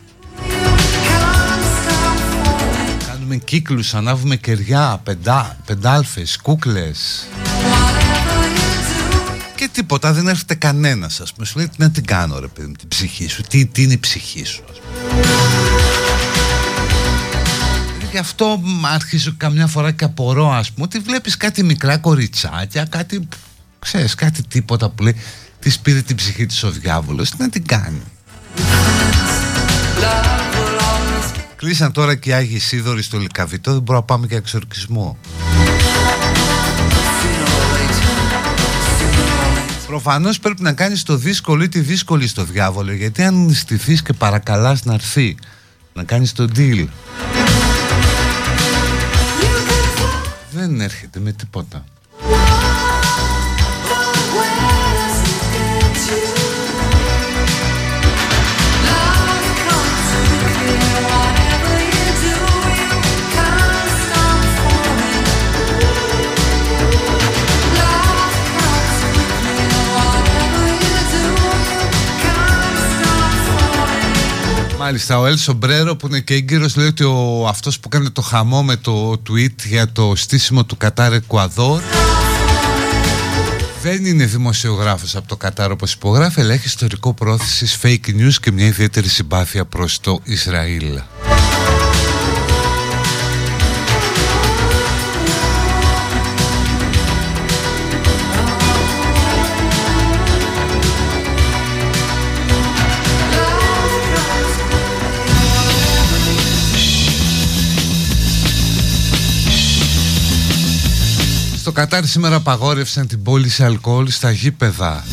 Κάνουμε 3.08 3.36
κύκλους, 3.36 3.94
ανάβουμε 3.94 4.36
κεριά, 4.36 5.00
πεντά, 5.04 5.56
πεντάλφες, 5.64 6.38
κούκλες 6.42 7.26
και 9.54 9.68
τίποτα, 9.72 10.12
δεν 10.12 10.28
έρχεται 10.28 10.54
κανένας 10.54 11.20
ας 11.20 11.32
πούμε. 11.32 11.46
Σου 11.46 11.58
λέει 11.58 11.68
τι 11.68 11.74
να 11.78 11.90
την 11.90 12.04
κάνω 12.04 12.38
ρε 12.38 12.46
παιδί 12.46 12.72
την 12.72 12.88
ψυχή 12.88 13.28
σου. 13.28 13.42
Τι, 13.42 13.66
τι 13.66 13.82
είναι 13.82 13.92
η 13.92 13.98
ψυχή 13.98 14.44
σου 14.44 14.62
ας 14.70 14.78
πούμε 14.78 15.77
γι' 18.18 18.24
αυτό 18.24 18.62
άρχισε 18.94 19.34
καμιά 19.36 19.66
φορά 19.66 19.92
και 19.92 20.04
απορώ 20.04 20.52
ας 20.52 20.72
πούμε 20.72 20.84
ότι 20.84 20.98
βλέπεις 20.98 21.36
κάτι 21.36 21.62
μικρά 21.62 21.98
κοριτσάκια 21.98 22.84
κάτι 22.84 23.28
ξέρεις 23.78 24.14
κάτι 24.14 24.42
τίποτα 24.42 24.90
που 24.90 25.02
λέει 25.02 25.16
της 25.60 25.78
πήρε 25.78 26.00
την 26.00 26.16
ψυχή 26.16 26.46
της 26.46 26.62
ο 26.62 26.70
διάβολος 26.70 27.30
τι 27.30 27.36
να 27.38 27.48
την 27.48 27.66
κάνει. 27.66 28.02
Κλείσαν 31.56 31.92
τώρα 31.92 32.14
και 32.14 32.30
οι 32.30 32.32
Άγιοι 32.32 32.58
Σίδωροι 32.58 33.02
στο 33.02 33.18
Λικαβιτό 33.18 33.72
δεν 33.72 33.82
μπορούμε 33.82 33.98
να 33.98 34.02
πάμε 34.02 34.26
και 34.26 34.36
εξορκισμό. 34.36 35.18
Προφανώς 39.86 40.38
πρέπει 40.38 40.62
να 40.62 40.72
κάνεις 40.72 41.02
το 41.02 41.16
δύσκολο 41.16 41.62
ή 41.62 41.68
τη 41.68 41.80
δύσκολη 41.80 42.28
στο 42.28 42.44
διάβολο 42.44 42.92
γιατί 42.92 43.22
αν 43.22 43.50
στηθείς 43.54 44.02
και 44.02 44.12
παρακαλάς 44.12 44.84
να 44.84 44.94
έρθει 44.94 45.36
να 45.92 46.02
κάνεις 46.02 46.32
το 46.32 46.48
deal 46.56 46.86
δεν 50.58 50.80
έρχεται 50.80 51.20
με 51.20 51.32
τίποτα. 51.32 51.84
Μάλιστα, 74.88 75.18
ο 75.18 75.26
Ελ 75.26 75.38
Σομπρέρο 75.38 75.96
που 75.96 76.06
είναι 76.06 76.20
και 76.20 76.34
έγκυρος 76.34 76.76
λέει 76.76 76.86
ότι 76.86 77.04
ο, 77.04 77.46
αυτός 77.48 77.80
που 77.80 77.88
κάνει 77.88 78.10
το 78.10 78.22
χαμό 78.22 78.62
με 78.62 78.76
το 78.76 79.22
tweet 79.28 79.64
για 79.64 79.92
το 79.92 80.12
στήσιμο 80.16 80.64
του 80.64 80.76
Κατάρ 80.76 81.12
Εκουαδόρ 81.12 81.82
δεν 83.82 84.04
είναι 84.04 84.24
δημοσιογράφος 84.24 85.16
από 85.16 85.28
το 85.28 85.36
Κατάρ 85.36 85.70
όπως 85.70 85.92
υπογράφει 85.92 86.40
αλλά 86.40 86.52
έχει 86.52 86.66
ιστορικό 86.66 87.14
πρόθεση 87.14 87.78
fake 87.82 88.20
news 88.20 88.34
και 88.40 88.52
μια 88.52 88.66
ιδιαίτερη 88.66 89.08
συμπάθεια 89.08 89.64
προς 89.64 90.00
το 90.00 90.20
Ισραήλ. 90.24 91.00
Κατάρ 111.78 112.06
σήμερα 112.06 112.36
απαγόρευσαν 112.36 113.06
την 113.06 113.22
πώληση 113.22 113.64
αλκοόλ 113.64 114.08
στα 114.08 114.30
γήπεδα. 114.30 115.04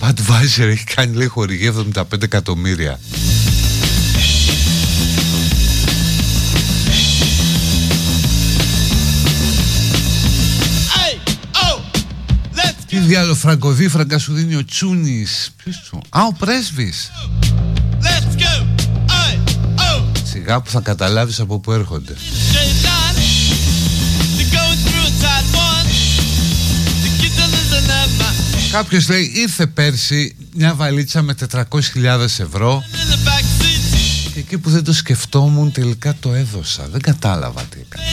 Budweiser 0.00 0.66
έχει 0.66 0.84
κάνει 0.84 1.16
λέει 1.16 1.26
χορηγή 1.26 1.72
75 1.94 2.22
εκατομμύρια. 2.22 3.00
Τι 12.86 12.98
διάλογο 12.98 13.34
φραγκοδίφραγκα 13.34 14.18
σου 14.18 14.32
δίνει 14.32 14.54
ο 14.54 14.64
Τσούνης. 14.64 15.50
Ποιος 15.56 15.86
του 15.90 16.00
Α 16.08 16.26
ο 16.26 16.32
πρέσβης. 16.32 17.10
Σιγά 20.24 20.60
που 20.60 20.70
θα 20.70 20.80
καταλάβεις 20.80 21.40
από 21.40 21.58
πού 21.58 21.72
έρχονται 21.72 22.14
Κάποιος 28.74 29.08
λέει 29.08 29.32
ήρθε 29.34 29.66
πέρσι 29.66 30.36
μια 30.54 30.74
βαλίτσα 30.74 31.22
με 31.22 31.34
400.000 31.52 31.62
ευρώ 32.20 32.82
και 34.32 34.38
εκεί 34.38 34.58
που 34.58 34.70
δεν 34.70 34.84
το 34.84 34.92
σκεφτόμουν 34.92 35.72
τελικά 35.72 36.14
το 36.20 36.32
έδωσα. 36.34 36.88
Δεν 36.90 37.00
κατάλαβα 37.00 37.62
τι 37.62 37.78
έκανε. 37.80 38.04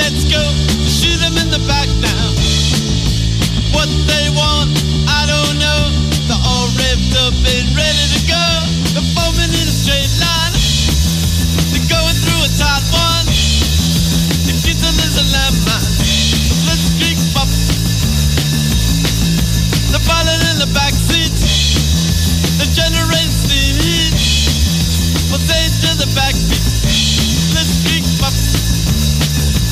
Let's 0.00 0.24
go. 0.24 0.40
Shoot 0.88 1.20
them 1.20 1.36
in 1.36 1.52
the 1.52 1.60
back 1.68 1.88
now. 2.00 2.26
What 3.76 3.90
they 4.08 4.32
want, 4.32 4.72
I 5.04 5.28
don't 5.28 5.56
know. 5.60 5.82
They're 6.24 6.40
all 6.40 6.68
revved 6.80 7.14
up 7.20 7.36
and 7.36 7.66
ready 7.76 8.04
to 8.16 8.20
go. 8.24 8.46
They're 8.96 9.10
forming 9.12 9.52
in 9.52 9.66
a 9.68 9.76
straight 9.76 10.08
line. 10.24 10.54
They're 11.72 11.90
going 11.92 12.16
through 12.24 12.42
a 12.48 12.50
tight 12.56 12.84
one. 12.96 13.26
The 14.48 14.54
kitchen 14.64 14.94
is 15.04 15.14
a 15.20 15.26
landmine. 15.36 15.84
The 16.48 16.56
blitzkrieg 16.64 17.18
pop. 17.36 17.50
They're 19.92 20.06
falling 20.08 20.40
in 20.50 20.56
the 20.64 20.70
back 20.72 20.94
seat. 20.96 21.34
They 22.56 22.68
generate 22.72 23.30
steam 23.30 23.76
heat. 23.84 24.16
Well, 25.28 25.42
they 25.44 25.68
to 25.84 25.90
the 26.00 26.08
back 26.16 26.34
beat. 26.48 26.64
Blitzkrieg 27.52 28.04
pop. 28.18 28.34
Hey, 29.40 29.69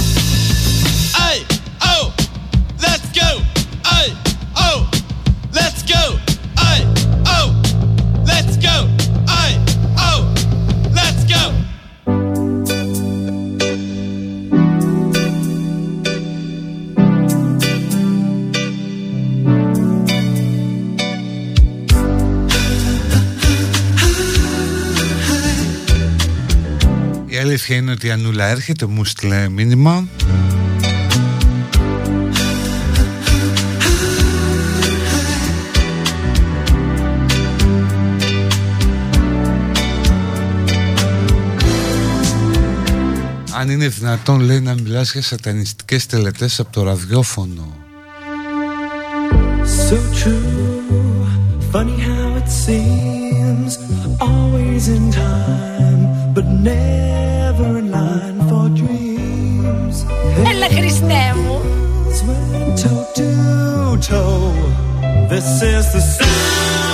αλήθεια 27.74 27.76
είναι 27.76 27.90
ότι 27.90 28.06
η 28.06 28.10
Ανούλα 28.10 28.44
έρχεται, 28.44 28.86
μου 28.86 29.04
στείλε 29.04 29.48
μήνυμα. 29.48 30.08
Αν 43.52 43.70
είναι 43.70 43.88
δυνατόν 43.88 44.40
λέει 44.40 44.60
να 44.60 44.74
μιλάς 44.74 45.12
για 45.12 45.22
σατανιστικές 45.22 46.06
τελετές 46.06 46.60
από 46.60 46.72
το 46.72 46.82
ραδιόφωνο 46.82 47.76
So 49.86 49.96
true, 50.20 51.26
funny 51.72 51.98
how 52.08 52.28
it 52.40 52.48
seems, 52.64 53.72
always 54.28 54.84
in 54.96 55.04
time, 55.22 56.02
but 56.34 56.46
never 56.66 57.27
Χριστέ 60.75 61.33
μου 61.35 61.61
Went 62.27 62.77
toe 62.81 63.05
to 63.17 63.97
toe. 64.07 64.73
This 65.29 65.61
is 65.61 65.85
the 65.93 66.01
sound 66.01 66.86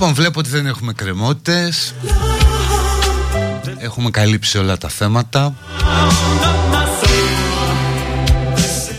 Λοιπόν 0.00 0.14
βλέπω 0.14 0.38
ότι 0.38 0.48
δεν 0.48 0.66
έχουμε 0.66 0.92
κρεμότητες 0.92 1.94
Έχουμε 3.78 4.10
καλύψει 4.10 4.58
όλα 4.58 4.78
τα 4.78 4.88
θέματα 4.88 5.54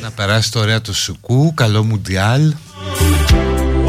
Να 0.01 0.11
περάσει 0.11 0.51
το 0.51 0.59
ωραία 0.59 0.81
του 0.81 0.93
Σουκού 0.93 1.53
Καλό 1.53 1.83
Μουντιάλ 1.83 2.53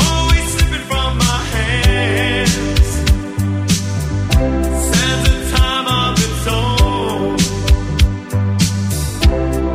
always 0.08 0.46
slipping 0.54 0.84
from 0.90 1.10
my 1.22 1.38
hands. 1.54 2.90
Stands 4.86 5.26
a 5.32 5.38
time 5.54 5.88
of 6.00 6.12
its 6.26 6.44
own. 6.58 7.36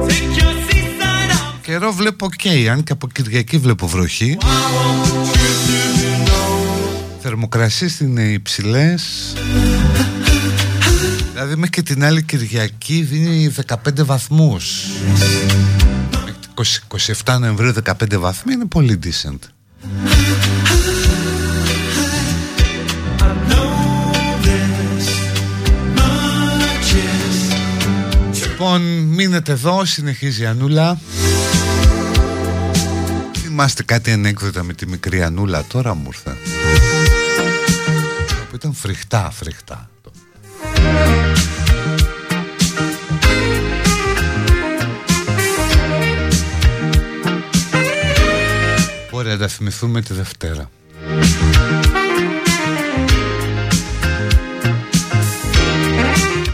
Take 0.10 0.34
your 0.40 0.53
seat 0.68 0.90
side 0.99 1.32
out. 1.38 1.62
Καιρό 1.62 1.91
βλέπω 1.94 2.30
και 2.30 2.70
αν 2.70 2.84
και 2.84 2.91
από 2.91 3.07
Κυριακή 3.07 3.57
βλέπω 3.57 3.88
βροχή 3.88 4.38
I 4.41 5.85
Θερμοκρασίες 7.36 7.99
είναι 7.99 8.22
υψηλές. 8.22 9.34
Δηλαδή 11.32 11.56
μέχρι 11.56 11.70
και 11.70 11.82
την 11.82 12.03
άλλη 12.03 12.24
Κυριακή 12.24 13.02
δίνει 13.02 13.53
15 13.68 14.06
βαθμούς. 14.06 14.86
Μέχρι 16.12 16.34
20 17.24 17.36
27 17.36 17.40
Νοεμβρίου 17.40 17.74
15 17.84 18.18
βαθμοί 18.18 18.53
είναι 18.53 18.66
πολύ 18.66 18.99
decent. 19.03 19.40
I 23.20 23.32
know 23.49 24.14
this 24.45 25.07
much 25.95 26.90
is 26.95 27.38
Λοιπόν 28.48 28.82
μείνετε 29.02 29.52
εδώ 29.52 29.86
συνεχίζει 29.86 30.44
η 30.44 30.45
Ανούλα. 30.45 30.99
Θυμάστε 33.41 33.84
κάτι 33.84 34.12
ανέκδοτα 34.12 34.64
με 34.64 34.74
τη 34.74 34.88
μικρή 34.88 35.24
Ανούλα 35.24 35.64
τώρα 35.68 35.94
μου 35.94 36.03
ήρθε 36.06 36.38
φρικτά, 38.73 39.31
φρικτά. 39.31 39.89
Ωραία, 49.11 49.33
να 49.33 49.39
τα 49.39 49.47
θυμηθούμε 49.47 50.01
τη 50.01 50.13
Δευτέρα. 50.13 50.69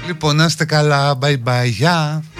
Λοιπόν, 0.08 0.36
να 0.36 0.46
είστε 0.46 0.66
καλά, 0.66 1.18
bye 1.22 1.38
bye, 1.44 1.66
γεια. 1.66 1.70
Γεια 1.70 2.31